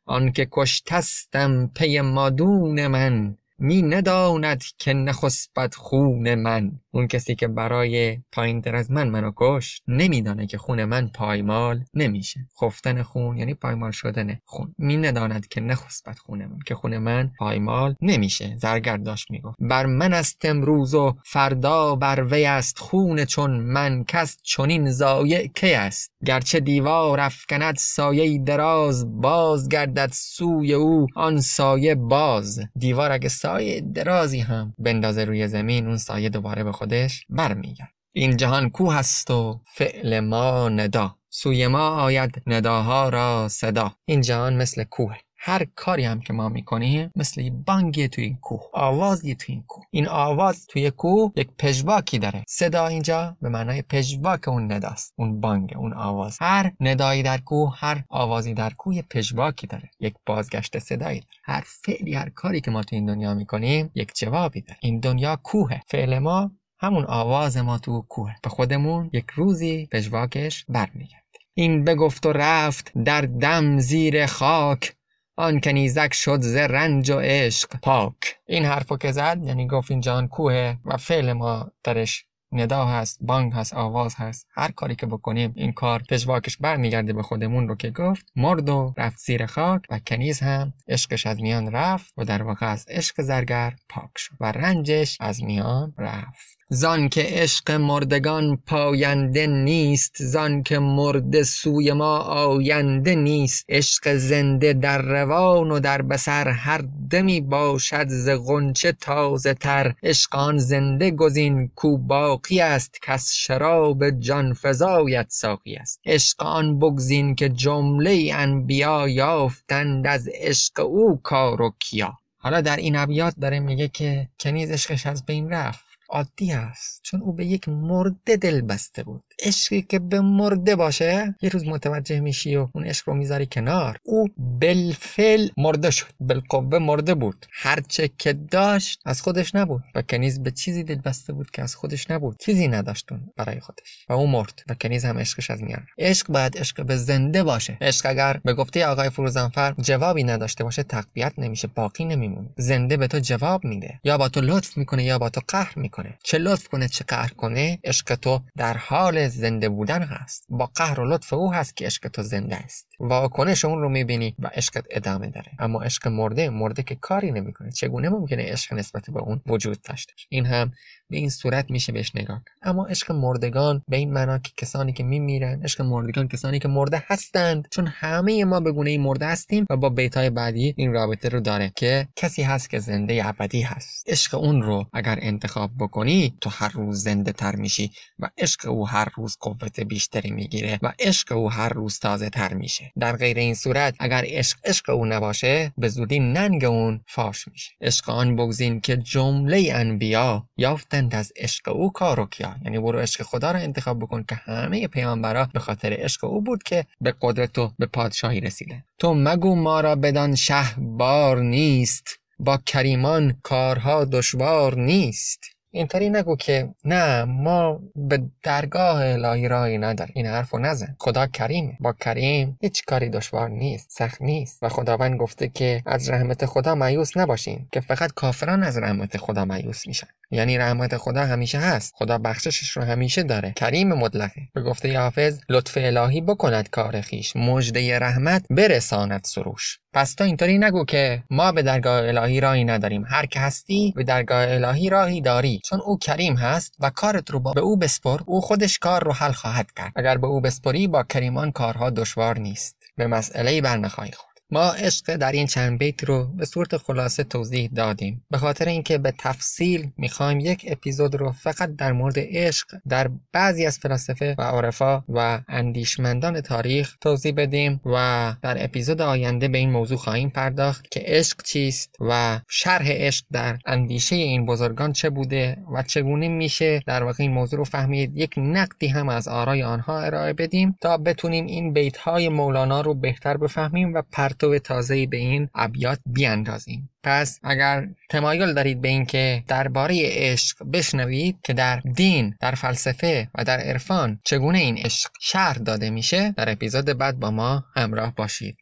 آنکه 0.06 0.48
کشتستم 0.50 1.66
پی 1.66 2.00
مادون 2.00 2.86
من 2.86 3.36
می 3.58 3.82
نداند 3.82 4.62
که 4.78 4.92
نخسبت 4.92 5.74
خون 5.74 6.34
من. 6.34 6.80
اون 6.94 7.06
کسی 7.06 7.34
که 7.34 7.48
برای 7.48 8.18
پایین 8.32 8.62
تر 8.62 8.76
از 8.76 8.90
من 8.90 9.08
منو 9.08 9.32
کشت 9.36 9.82
نمیدانه 9.88 10.46
که 10.46 10.58
خون 10.58 10.84
من 10.84 11.10
پایمال 11.14 11.84
نمیشه. 11.94 12.40
خفتن 12.60 13.02
خون 13.02 13.38
یعنی 13.38 13.54
پایمال 13.54 13.90
شدن 13.90 14.38
خون. 14.44 14.74
می 14.78 14.96
نداند 14.96 15.48
که 15.48 15.60
نخسبت 15.60 16.18
خون 16.18 16.46
من 16.46 16.58
که 16.66 16.74
خون 16.74 16.98
من 16.98 17.30
پایمال 17.38 17.94
نمیشه. 18.00 18.56
زرگرد 18.56 19.02
داشت 19.02 19.30
می‌گفت. 19.30 19.56
بر 19.60 19.86
من 19.86 20.12
است 20.12 20.44
امروز 20.44 20.94
و 20.94 21.14
فردا 21.24 21.96
بر 21.96 22.24
وی 22.24 22.44
است 22.44 22.78
خون 22.78 23.24
چون 23.24 23.50
من. 23.50 24.04
کس 24.08 24.36
چنین 24.42 24.90
زایع 24.90 25.46
کی 25.46 25.74
است؟ 25.74 26.10
گرچه 26.24 26.60
دیوار 26.60 27.20
افکند 27.20 27.76
سایه 27.76 28.38
دراز 28.38 29.20
باز 29.20 29.68
گردد 29.68 30.10
سوی 30.12 30.74
او 30.74 31.06
آن 31.14 31.40
سایه 31.40 31.94
باز. 31.94 32.60
دیوار 32.78 33.12
اگه 33.12 33.28
سایه 33.28 33.80
درازی 33.80 34.40
هم 34.40 34.74
بندازه 34.78 35.24
روی 35.24 35.48
زمین 35.48 35.86
اون 35.86 35.96
سایه 35.96 36.28
دوباره 36.28 36.64
به 36.64 36.72
خودش 36.84 37.26
برمیگرد. 37.28 37.92
این 38.12 38.36
جهان 38.36 38.70
کو 38.70 38.90
هست 38.92 39.30
و 39.30 39.60
فعل 39.74 40.20
ما 40.20 40.68
ندا. 40.68 41.16
سوی 41.30 41.66
ما 41.66 41.88
آید 41.88 42.42
نداها 42.46 43.08
را 43.08 43.48
صدا. 43.48 43.92
این 44.04 44.20
جهان 44.20 44.56
مثل 44.56 44.84
کوه. 44.84 45.16
هر 45.38 45.66
کاری 45.74 46.04
هم 46.04 46.20
که 46.20 46.32
ما 46.32 46.48
می‌کنیم 46.48 47.10
مثل 47.16 47.40
یه 47.40 47.50
بانگی 47.50 48.08
توی 48.08 48.24
این 48.24 48.36
کوه. 48.36 48.60
آوازی 48.72 49.34
توی 49.34 49.54
این 49.54 49.64
کوه. 49.68 49.84
این 49.90 50.08
آواز 50.08 50.66
توی 50.66 50.90
کوه 50.90 51.32
یک 51.36 51.48
پژواکی 51.58 52.18
داره. 52.18 52.44
صدا 52.48 52.86
اینجا 52.86 53.36
به 53.42 53.48
معنای 53.48 53.82
پژواک 53.82 54.48
اون 54.48 54.72
نداست. 54.72 55.12
اون 55.16 55.40
بانگ 55.40 55.72
اون 55.76 55.94
آواز. 55.94 56.38
هر 56.40 56.72
ندایی 56.80 57.22
در 57.22 57.38
کوه 57.38 57.74
هر 57.78 58.04
آوازی 58.08 58.54
در 58.54 58.70
کوه 58.70 59.02
پژواکی 59.02 59.66
داره. 59.66 59.90
یک 60.00 60.14
بازگشت 60.26 60.78
صدایی 60.78 61.20
داره. 61.20 61.32
هر 61.44 61.64
فعلی 61.66 62.14
هر 62.14 62.28
کاری 62.28 62.60
که 62.60 62.70
ما 62.70 62.82
توی 62.82 62.98
این 62.98 63.06
دنیا 63.06 63.34
می‌کنیم 63.34 63.90
یک 63.94 64.12
جوابی 64.16 64.60
داره. 64.60 64.78
این 64.82 65.00
دنیا 65.00 65.36
کوه. 65.42 65.80
فعل 65.86 66.18
ما 66.18 66.50
همون 66.84 67.04
آواز 67.04 67.56
ما 67.56 67.78
تو 67.78 68.04
کوه. 68.08 68.32
به 68.42 68.50
خودمون 68.50 69.10
یک 69.12 69.30
روزی 69.34 69.88
پژواکش 69.92 70.64
برمیگرده 70.68 71.24
این 71.54 71.84
بگفت 71.84 72.26
و 72.26 72.32
رفت 72.32 72.92
در 73.04 73.20
دم 73.20 73.78
زیر 73.78 74.26
خاک. 74.26 74.96
آن 75.36 75.60
کنیزک 75.60 76.14
شد 76.14 76.40
ز 76.40 76.56
رنج 76.56 77.10
و 77.10 77.18
عشق 77.18 77.68
پاک. 77.82 78.14
این 78.46 78.64
حرفو 78.64 78.96
که 78.96 79.12
زد 79.12 79.40
یعنی 79.44 79.66
گفت 79.66 79.90
این 79.90 80.00
جان 80.00 80.28
کوه 80.28 80.74
و 80.84 80.96
فعل 80.96 81.32
ما 81.32 81.70
درش 81.84 82.24
ندا 82.52 82.86
هست 82.86 83.18
بانگ 83.20 83.52
هست 83.52 83.74
آواز 83.74 84.14
هست. 84.14 84.46
هر 84.50 84.70
کاری 84.70 84.94
که 84.94 85.06
بکنیم 85.06 85.52
این 85.56 85.72
کار 85.72 86.02
پژواکش 86.10 86.56
برمیگرده 86.56 87.12
به 87.12 87.22
خودمون 87.22 87.68
رو 87.68 87.74
که 87.74 87.90
گفت. 87.90 88.26
مرد 88.36 88.68
و 88.68 88.94
رفت 88.96 89.18
زیر 89.18 89.46
خاک 89.46 89.82
و 89.90 89.98
کنیز 89.98 90.40
هم 90.40 90.72
عشقش 90.88 91.26
از 91.26 91.40
میان 91.40 91.72
رفت 91.72 92.14
و 92.16 92.24
در 92.24 92.42
واقع 92.42 92.66
از 92.66 92.86
عشق 92.88 93.22
زرگر 93.22 93.74
پاک 93.88 94.10
شد 94.16 94.34
و 94.40 94.52
رنجش 94.52 95.16
از 95.20 95.44
میان 95.44 95.94
رفت. 95.98 96.53
زان 96.68 97.08
که 97.08 97.22
عشق 97.26 97.70
مردگان 97.70 98.56
پاینده 98.66 99.46
نیست 99.46 100.16
زان 100.22 100.62
که 100.62 100.78
مرده 100.78 101.42
سوی 101.42 101.92
ما 101.92 102.18
آینده 102.18 103.14
نیست. 103.14 103.64
عشق 103.68 104.14
زنده 104.14 104.72
در 104.72 105.02
روان 105.02 105.70
و 105.70 105.80
در 105.80 106.02
بسر 106.02 106.48
هر 106.48 106.84
دمی 107.10 107.40
باشد 107.40 108.08
ز 108.08 108.28
غنچه 108.46 108.92
تازه 108.92 109.54
تر. 109.54 109.94
عشق 110.02 110.36
آن 110.36 110.58
زنده 110.58 111.10
گزین 111.10 111.68
کو 111.74 111.98
باقی 111.98 112.60
است 112.60 112.98
کس 113.02 113.32
شراب 113.32 114.10
جان 114.10 114.54
فزایت 114.62 115.26
ساقی 115.28 115.76
است. 115.76 116.00
عشق 116.06 116.42
آن 116.42 116.78
بگزین 116.78 117.34
که 117.34 117.48
جمله 117.48 118.30
انبیا 118.34 119.08
یافتند 119.08 120.06
از 120.06 120.28
عشق 120.34 120.80
او 120.80 121.20
کار 121.22 121.62
و 121.62 121.74
کیا. 121.78 122.12
حالا 122.36 122.60
در 122.60 122.76
این 122.76 122.96
ابیات 122.96 123.34
داره 123.40 123.60
میگه 123.60 123.88
که 123.88 124.28
کنیز 124.40 124.70
عشقش 124.70 125.06
از 125.06 125.26
بین 125.26 125.50
رفت. 125.50 125.93
عادی 126.14 126.52
است. 126.52 127.00
چون 127.02 127.22
او 127.22 127.32
به 127.32 127.46
یک 127.46 127.68
مرده 127.68 128.36
دل 128.36 128.60
بسته 128.60 129.02
بود. 129.02 129.24
عشقی 129.44 129.82
که 129.82 129.98
به 129.98 130.20
مرده 130.20 130.76
باشه 130.76 131.34
یه 131.42 131.50
روز 131.50 131.66
متوجه 131.66 132.20
میشی 132.20 132.56
و 132.56 132.68
اون 132.74 132.86
عشق 132.86 133.08
رو 133.08 133.14
می‌ذاری 133.14 133.46
کنار. 133.46 133.98
او 134.02 134.26
بالفعل 134.36 135.48
مرده 135.56 135.90
شد. 135.90 136.06
بالقوه 136.20 136.78
مرده 136.78 137.14
بود. 137.14 137.46
هرچه 137.52 138.10
که 138.18 138.32
داشت 138.32 139.00
از 139.04 139.22
خودش 139.22 139.54
نبود 139.54 139.82
و 139.94 140.02
کنیز 140.02 140.42
به 140.42 140.50
چیزی 140.50 140.84
دل 140.84 140.94
بسته 140.94 141.32
بود 141.32 141.50
که 141.50 141.62
از 141.62 141.74
خودش 141.74 142.10
نبود. 142.10 142.36
چیزی 142.40 142.68
نداشتون 142.68 143.30
برای 143.36 143.60
خودش. 143.60 144.06
و 144.08 144.12
او 144.12 144.26
مرد 144.26 144.62
و 144.68 144.74
کنیز 144.74 145.04
هم 145.04 145.18
عشقش 145.18 145.50
از 145.50 145.62
میان 145.62 145.86
عشق 145.98 146.26
باید 146.28 146.58
عشق 146.58 146.84
به 146.84 146.96
زنده 146.96 147.42
باشه. 147.42 147.78
عشق 147.80 148.06
اگر 148.06 148.40
به 148.44 148.54
گفته 148.54 148.86
آقای 148.86 149.10
فروزانفر 149.10 149.74
جوابی 149.80 150.24
نداشته 150.24 150.64
باشه 150.64 150.82
تقویت 150.82 151.32
نمیشه 151.38 151.68
باقی 151.68 152.04
نمیمونه. 152.04 152.48
زنده 152.56 152.96
به 152.96 153.06
تو 153.06 153.18
جواب 153.18 153.64
میده. 153.64 154.00
یا 154.04 154.18
با 154.18 154.28
تو 154.28 154.40
لطف 154.40 154.76
می‌کنه 154.76 155.04
یا 155.04 155.18
با 155.18 155.28
تو 155.28 155.40
قهر 155.48 155.78
می‌کنه. 155.78 156.03
چه 156.22 156.38
لطف 156.38 156.68
کنه 156.68 156.88
چه 156.88 157.04
قهر 157.08 157.28
کنه 157.28 157.78
عشق 157.84 158.14
تو 158.14 158.40
در 158.56 158.76
حال 158.76 159.28
زنده 159.28 159.68
بودن 159.68 160.02
هست. 160.02 160.46
با 160.48 160.66
قهر 160.66 161.00
و 161.00 161.04
لطف 161.04 161.32
او 161.32 161.54
هست 161.54 161.76
که 161.76 161.86
عشق 161.86 162.08
تو 162.08 162.22
زنده 162.22 162.56
است. 162.56 162.86
واکنش 163.00 163.64
اون 163.64 163.80
رو 163.80 163.88
می‌بینی 163.88 164.34
و 164.38 164.46
عشقت 164.54 164.84
ادامه 164.90 165.30
داره. 165.30 165.52
اما 165.58 165.82
عشق 165.82 166.08
مرده 166.08 166.50
مرده 166.50 166.82
که 166.82 166.94
کاری 166.94 167.32
نمی‌کنه. 167.32 167.72
چگونه 167.72 168.08
ممکنه 168.08 168.52
عشق 168.52 168.74
نسبت 168.74 169.10
به 169.10 169.20
اون 169.20 169.40
وجود 169.46 169.82
داشته 169.82 170.12
این 170.28 170.46
هم 170.46 170.72
به 171.10 171.16
این 171.16 171.30
صورت 171.30 171.70
میشه 171.70 171.92
بهش 171.92 172.12
نگاه 172.14 172.42
اما 172.62 172.86
عشق 172.86 173.12
مردگان 173.12 173.82
به 173.88 173.96
این 173.96 174.12
معنا 174.12 174.38
که 174.38 174.50
کسانی 174.56 174.92
که 174.92 175.02
میمیرن 175.02 175.62
عشق 175.62 175.82
مردگان 175.82 176.28
کسانی 176.28 176.58
که 176.58 176.68
مرده 176.68 177.02
هستند 177.06 177.68
چون 177.70 177.86
همه 177.86 178.44
ما 178.44 178.60
به 178.60 178.72
گونه 178.72 178.98
مرده 178.98 179.26
هستیم 179.26 179.66
و 179.70 179.76
با 179.76 179.88
بیتای 179.88 180.30
بعدی 180.30 180.74
این 180.76 180.92
رابطه 180.92 181.28
رو 181.28 181.40
داره 181.40 181.72
که 181.76 182.08
کسی 182.16 182.42
هست 182.42 182.70
که 182.70 182.78
زنده 182.78 183.28
ابدی 183.28 183.62
هست. 183.62 184.08
عشق 184.08 184.34
اون 184.34 184.62
رو 184.62 184.86
اگر 184.92 185.18
انتخاب 185.22 185.70
بکنی 185.78 186.34
تو 186.40 186.50
هر 186.50 186.72
روز 186.72 187.02
زنده 187.02 187.32
تر 187.32 187.56
میشی 187.56 187.90
و 188.18 188.30
عشق 188.38 188.68
او 188.68 188.88
هر 188.88 189.08
روز 189.14 189.36
قوت 189.40 189.80
بیشتری 189.80 190.30
می‌گیره 190.30 190.78
و 190.82 190.92
عشق 190.98 191.32
او 191.32 191.50
هر 191.50 191.68
روز 191.68 191.98
تازه 191.98 192.30
تر 192.30 192.54
میشه. 192.54 192.92
در 192.98 193.16
غیر 193.16 193.38
این 193.38 193.54
صورت 193.54 193.94
اگر 193.98 194.24
عشق 194.26 194.58
عشق 194.64 194.90
او 194.90 195.06
نباشه 195.06 195.72
به 195.78 195.88
زودی 195.88 196.18
ننگ 196.18 196.64
اون 196.64 197.00
فاش 197.06 197.48
میشه. 197.48 197.72
عشق 197.80 198.10
آن 198.10 198.36
بگزین 198.36 198.80
که 198.80 198.96
جمله 198.96 199.70
انبیا 199.72 200.48
یافتند 200.94 201.14
از 201.14 201.32
عشق 201.36 201.68
او 201.68 201.92
کار 201.92 202.28
کیا 202.30 202.56
یعنی 202.64 202.78
برو 202.78 202.98
عشق 202.98 203.22
خدا 203.22 203.52
رو 203.52 203.58
انتخاب 203.58 203.98
بکن 203.98 204.24
که 204.28 204.34
همه 204.34 204.88
پیامبرا 204.88 205.48
به 205.52 205.60
خاطر 205.60 205.96
عشق 205.98 206.24
او 206.24 206.40
بود 206.40 206.62
که 206.62 206.86
به 207.00 207.14
قدرت 207.20 207.58
و 207.58 207.72
به 207.78 207.86
پادشاهی 207.86 208.40
رسیده. 208.40 208.84
تو 208.98 209.14
مگو 209.14 209.54
ما 209.54 209.80
را 209.80 209.96
بدان 209.96 210.34
شه 210.34 210.74
بار 210.78 211.40
نیست. 211.40 212.20
با 212.38 212.56
کریمان 212.66 213.40
کارها 213.42 214.04
دشوار 214.04 214.74
نیست. 214.76 215.53
اینطوری 215.74 216.10
نگو 216.10 216.36
که 216.36 216.68
نه 216.84 217.24
ما 217.24 217.80
به 217.96 218.22
درگاه 218.42 219.06
الهی 219.06 219.48
راهی 219.48 219.78
نداریم 219.78 220.12
این 220.16 220.26
حرف 220.26 220.54
نزن. 220.54 220.96
خدا 220.98 221.26
کریمه 221.26 221.76
با 221.80 221.92
کریم 221.92 222.58
هیچ 222.60 222.84
کاری 222.84 223.08
دشوار 223.08 223.48
نیست 223.48 223.90
سخت 223.90 224.22
نیست. 224.22 224.62
و 224.62 224.68
خداوند 224.68 225.16
گفته 225.16 225.48
که 225.48 225.82
از 225.86 226.10
رحمت 226.10 226.46
خدا 226.46 226.74
مایوس 226.74 227.16
نباشین 227.16 227.68
که 227.72 227.80
فقط 227.80 228.12
کافران 228.12 228.62
از 228.62 228.78
رحمت 228.78 229.16
خدا 229.16 229.44
مایوس 229.44 229.86
میشن. 229.86 230.06
یعنی 230.30 230.58
رحمت 230.58 230.96
خدا 230.96 231.20
همیشه 231.20 231.58
هست. 231.58 231.94
خدا 231.96 232.18
بخششش 232.18 232.70
رو 232.70 232.82
همیشه 232.82 233.22
داره. 233.22 233.52
کریم 233.56 233.92
مطلقه. 233.92 234.42
به 234.54 234.62
گفته 234.62 234.98
حافظ 234.98 235.40
لطف 235.48 235.78
الهی 235.80 236.20
بکند 236.20 236.70
کار 236.70 237.00
خیش. 237.00 237.36
مژده 237.36 237.98
رحمت 237.98 238.44
برساند 238.50 239.24
سروش. 239.24 239.78
پس 239.92 240.14
تو 240.14 240.24
اینطوری 240.24 240.58
نگو 240.58 240.84
که 240.84 241.22
ما 241.30 241.52
به 241.52 241.62
درگاه 241.62 242.08
الهی 242.08 242.40
راهی 242.40 242.64
نداریم. 242.64 243.04
هر 243.06 243.26
که 243.26 243.40
هستی 243.40 243.92
به 243.96 244.04
درگاه 244.04 244.44
الهی 244.48 244.88
راهی 244.90 245.20
داری. 245.20 245.60
چون 245.64 245.80
او 245.80 245.98
کریم 245.98 246.36
هست 246.36 246.74
و 246.80 246.90
کارت 246.90 247.30
رو 247.30 247.40
با 247.40 247.52
به 247.52 247.60
او 247.60 247.76
بسپر 247.76 248.20
او 248.26 248.40
خودش 248.40 248.78
کار 248.78 249.04
رو 249.04 249.12
حل 249.12 249.32
خواهد 249.32 249.72
کرد. 249.72 249.92
اگر 249.96 250.18
به 250.18 250.26
او 250.26 250.40
بسپری 250.40 250.86
با 250.86 251.02
کریمان 251.02 251.52
کارها 251.52 251.90
دشوار 251.90 252.38
نیست. 252.38 252.76
به 252.96 253.06
مسئله 253.06 253.60
برنخواهی 253.60 254.12
خورد. 254.12 254.33
ما 254.50 254.70
عشق 254.70 255.16
در 255.16 255.32
این 255.32 255.46
چند 255.46 255.78
بیت 255.78 256.04
رو 256.04 256.24
به 256.36 256.44
صورت 256.44 256.76
خلاصه 256.76 257.24
توضیح 257.24 257.70
دادیم. 257.74 258.24
به 258.30 258.38
خاطر 258.38 258.68
اینکه 258.68 258.98
به 258.98 259.14
تفصیل 259.18 259.90
می‌خوایم 259.96 260.40
یک 260.40 260.64
اپیزود 260.68 261.14
رو 261.14 261.32
فقط 261.32 261.76
در 261.76 261.92
مورد 261.92 262.14
عشق 262.18 262.66
در 262.88 263.10
بعضی 263.32 263.66
از 263.66 263.78
فلاسفه 263.78 264.34
و 264.38 264.42
عرفا 264.42 265.04
و 265.08 265.40
اندیشمندان 265.48 266.40
تاریخ 266.40 266.96
توضیح 267.00 267.34
بدیم 267.36 267.80
و 267.84 268.34
در 268.42 268.64
اپیزود 268.64 269.00
آینده 269.00 269.48
به 269.48 269.58
این 269.58 269.70
موضوع 269.70 269.98
خواهیم 269.98 270.30
پرداخت 270.30 270.90
که 270.90 271.02
عشق 271.04 271.42
چیست 271.42 271.96
و 272.00 272.40
شرح 272.48 272.88
عشق 272.90 273.24
در 273.32 273.58
اندیشه 273.66 274.16
این 274.16 274.46
بزرگان 274.46 274.92
چه 274.92 275.10
بوده 275.10 275.56
و 275.74 275.82
چگونه 275.82 276.28
میشه 276.28 276.80
در 276.86 277.02
واقع 277.02 277.16
این 277.18 277.32
موضوع 277.32 277.58
رو 277.58 277.64
فهمید. 277.64 278.16
یک 278.16 278.34
نقدی 278.36 278.86
هم 278.86 279.08
از 279.08 279.28
آرای 279.28 279.62
آنها 279.62 280.00
ارائه 280.00 280.32
بدیم 280.32 280.76
تا 280.80 280.96
بتونیم 280.96 281.46
این 281.46 281.72
بیت 281.72 281.96
های 281.96 282.28
مولانا 282.28 282.80
رو 282.80 282.94
بهتر 282.94 283.36
بفهمیم 283.36 283.94
و 283.94 284.02
پرتو 284.34 284.58
تازه‌ای 284.58 285.06
به 285.06 285.16
این 285.16 285.48
ابیات 285.54 285.98
بیاندازیم. 286.06 286.90
پس 287.02 287.40
اگر 287.42 287.88
تمایل 288.10 288.54
دارید 288.54 288.80
به 288.80 288.88
اینکه 288.88 289.44
درباره 289.48 290.00
عشق 290.04 290.64
بشنوید 290.72 291.38
که 291.44 291.52
در 291.52 291.76
دین 291.76 292.34
در 292.40 292.54
فلسفه 292.54 293.28
و 293.34 293.44
در 293.44 293.60
عرفان 293.60 294.20
چگونه 294.24 294.58
این 294.58 294.78
عشق 294.78 295.10
شرح 295.20 295.58
داده 295.58 295.90
میشه 295.90 296.34
در 296.36 296.52
اپیزود 296.52 296.84
بعد 296.84 297.20
با 297.20 297.30
ما 297.30 297.64
همراه 297.76 298.14
باشید. 298.14 298.56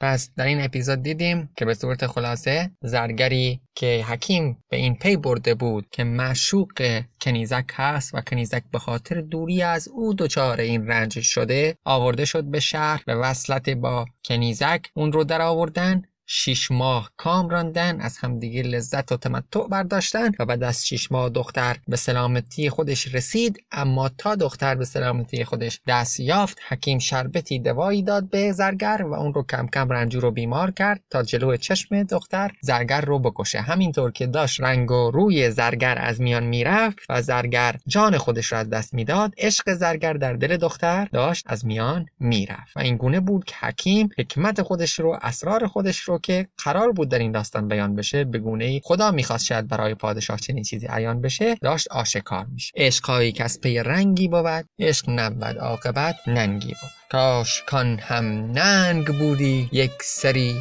پس 0.00 0.30
در 0.36 0.46
این 0.46 0.60
اپیزود 0.60 1.02
دیدیم 1.02 1.50
که 1.56 1.64
به 1.64 1.74
صورت 1.74 2.06
خلاصه 2.06 2.70
زرگری 2.82 3.60
که 3.74 4.04
حکیم 4.08 4.58
به 4.68 4.76
این 4.76 4.94
پی 4.94 5.16
برده 5.16 5.54
بود 5.54 5.86
که 5.90 6.04
معشوق 6.04 7.02
کنیزک 7.20 7.64
هست 7.72 8.14
و 8.14 8.20
کنیزک 8.20 8.62
به 8.72 8.78
خاطر 8.78 9.20
دوری 9.20 9.62
از 9.62 9.88
او 9.88 10.14
دچار 10.14 10.60
این 10.60 10.86
رنج 10.86 11.20
شده 11.20 11.76
آورده 11.84 12.24
شد 12.24 12.44
به 12.44 12.60
شهر 12.60 13.02
به 13.06 13.14
وصلت 13.14 13.70
با 13.70 14.04
کنیزک 14.24 14.80
اون 14.94 15.12
رو 15.12 15.24
در 15.24 15.42
آوردن. 15.42 16.02
شیش 16.26 16.70
ماه 16.70 17.10
کام 17.16 17.48
راندن 17.48 18.00
از 18.00 18.18
همدیگه 18.18 18.62
لذت 18.62 19.12
و 19.12 19.16
تمتع 19.16 19.66
برداشتن 19.68 20.30
و 20.38 20.46
بعد 20.46 20.62
از 20.62 20.86
شیش 20.86 21.12
ماه 21.12 21.28
دختر 21.28 21.76
به 21.88 21.96
سلامتی 21.96 22.70
خودش 22.70 23.14
رسید. 23.14 23.64
اما 23.72 24.08
تا 24.18 24.34
دختر 24.34 24.74
به 24.74 24.84
سلامتی 24.84 25.44
خودش 25.44 25.80
دست 25.86 26.20
یافت 26.20 26.58
حکیم 26.68 26.98
شربتی 26.98 27.58
دوایی 27.58 28.02
داد 28.02 28.30
به 28.30 28.52
زرگر 28.52 29.02
و 29.06 29.14
اون 29.14 29.34
رو 29.34 29.42
کم 29.42 29.66
کم 29.66 29.88
رنجور 29.88 30.24
و 30.24 30.30
بیمار 30.30 30.70
کرد 30.70 31.00
تا 31.10 31.22
جلو 31.22 31.56
چشم 31.56 32.02
دختر 32.02 32.50
زرگر 32.60 33.00
رو 33.00 33.18
بکشه. 33.18 33.60
همینطور 33.60 34.10
که 34.12 34.26
داشت 34.26 34.60
رنگ 34.60 34.90
و 34.90 35.10
روی 35.10 35.50
زرگر 35.50 35.98
از 35.98 36.20
میان 36.20 36.44
می‌رفت 36.44 36.98
و 37.08 37.22
زرگر 37.22 37.76
جان 37.86 38.18
خودش 38.18 38.52
را 38.52 38.58
از 38.58 38.70
دست 38.70 38.94
می‌داد 38.94 39.34
عشق 39.38 39.74
زرگر 39.74 40.12
در 40.12 40.32
دل 40.32 40.56
دختر 40.56 41.08
داشت 41.12 41.44
از 41.48 41.66
میان 41.66 42.06
می‌رفت. 42.20 42.76
و 42.76 42.80
این 42.80 42.96
گونه 42.96 43.20
بود 43.20 43.44
که 43.44 43.54
حکیم 43.60 44.08
حکمت 44.18 44.62
خودش 44.62 45.00
رو 45.00 45.18
اسرار 45.22 45.66
خودش 45.66 45.98
رو 45.98 46.13
که 46.18 46.48
قرار 46.64 46.92
بود 46.92 47.08
در 47.08 47.18
این 47.18 47.32
داستان 47.32 47.68
بیان 47.68 47.96
بشه 47.96 48.24
به 48.24 48.38
گونه 48.38 48.64
ای 48.64 48.80
خدا 48.84 49.10
می‌خواست 49.10 49.44
شاید 49.44 49.68
برای 49.68 49.94
پادشاه 49.94 50.38
چنین 50.38 50.62
چیزی 50.62 50.86
عیان 50.90 51.20
بشه 51.20 51.54
داشت 51.54 51.88
آشکار 51.90 52.44
میشه. 52.44 52.72
عشقهایی 52.76 53.32
که 53.32 53.44
از 53.44 53.60
پی 53.60 53.78
رنگی 53.78 54.28
بود 54.28 54.68
عشق 54.78 55.10
نبود 55.10 55.58
عاقبت 55.58 56.16
ننگی 56.26 56.68
بود. 56.68 56.90
کاش 57.10 57.62
کان 57.66 57.98
هم 57.98 58.24
ننگ 58.50 59.06
بودی 59.06 59.68
یک 59.72 59.92
سری 60.02 60.54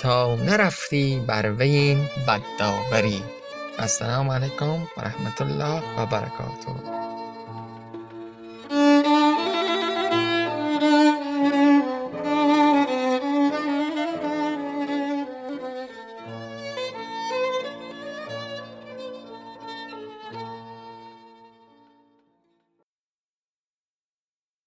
تا 0.00 0.36
نرفتی 0.36 1.22
بر 1.26 1.52
وین 1.52 2.08
بدداوری 2.28 3.22
السلام 3.78 4.30
علیکم 4.30 4.82
و 4.96 5.00
رحمت 5.00 5.40
الله 5.40 5.82
و 5.98 6.06
برکاته. 6.06 7.01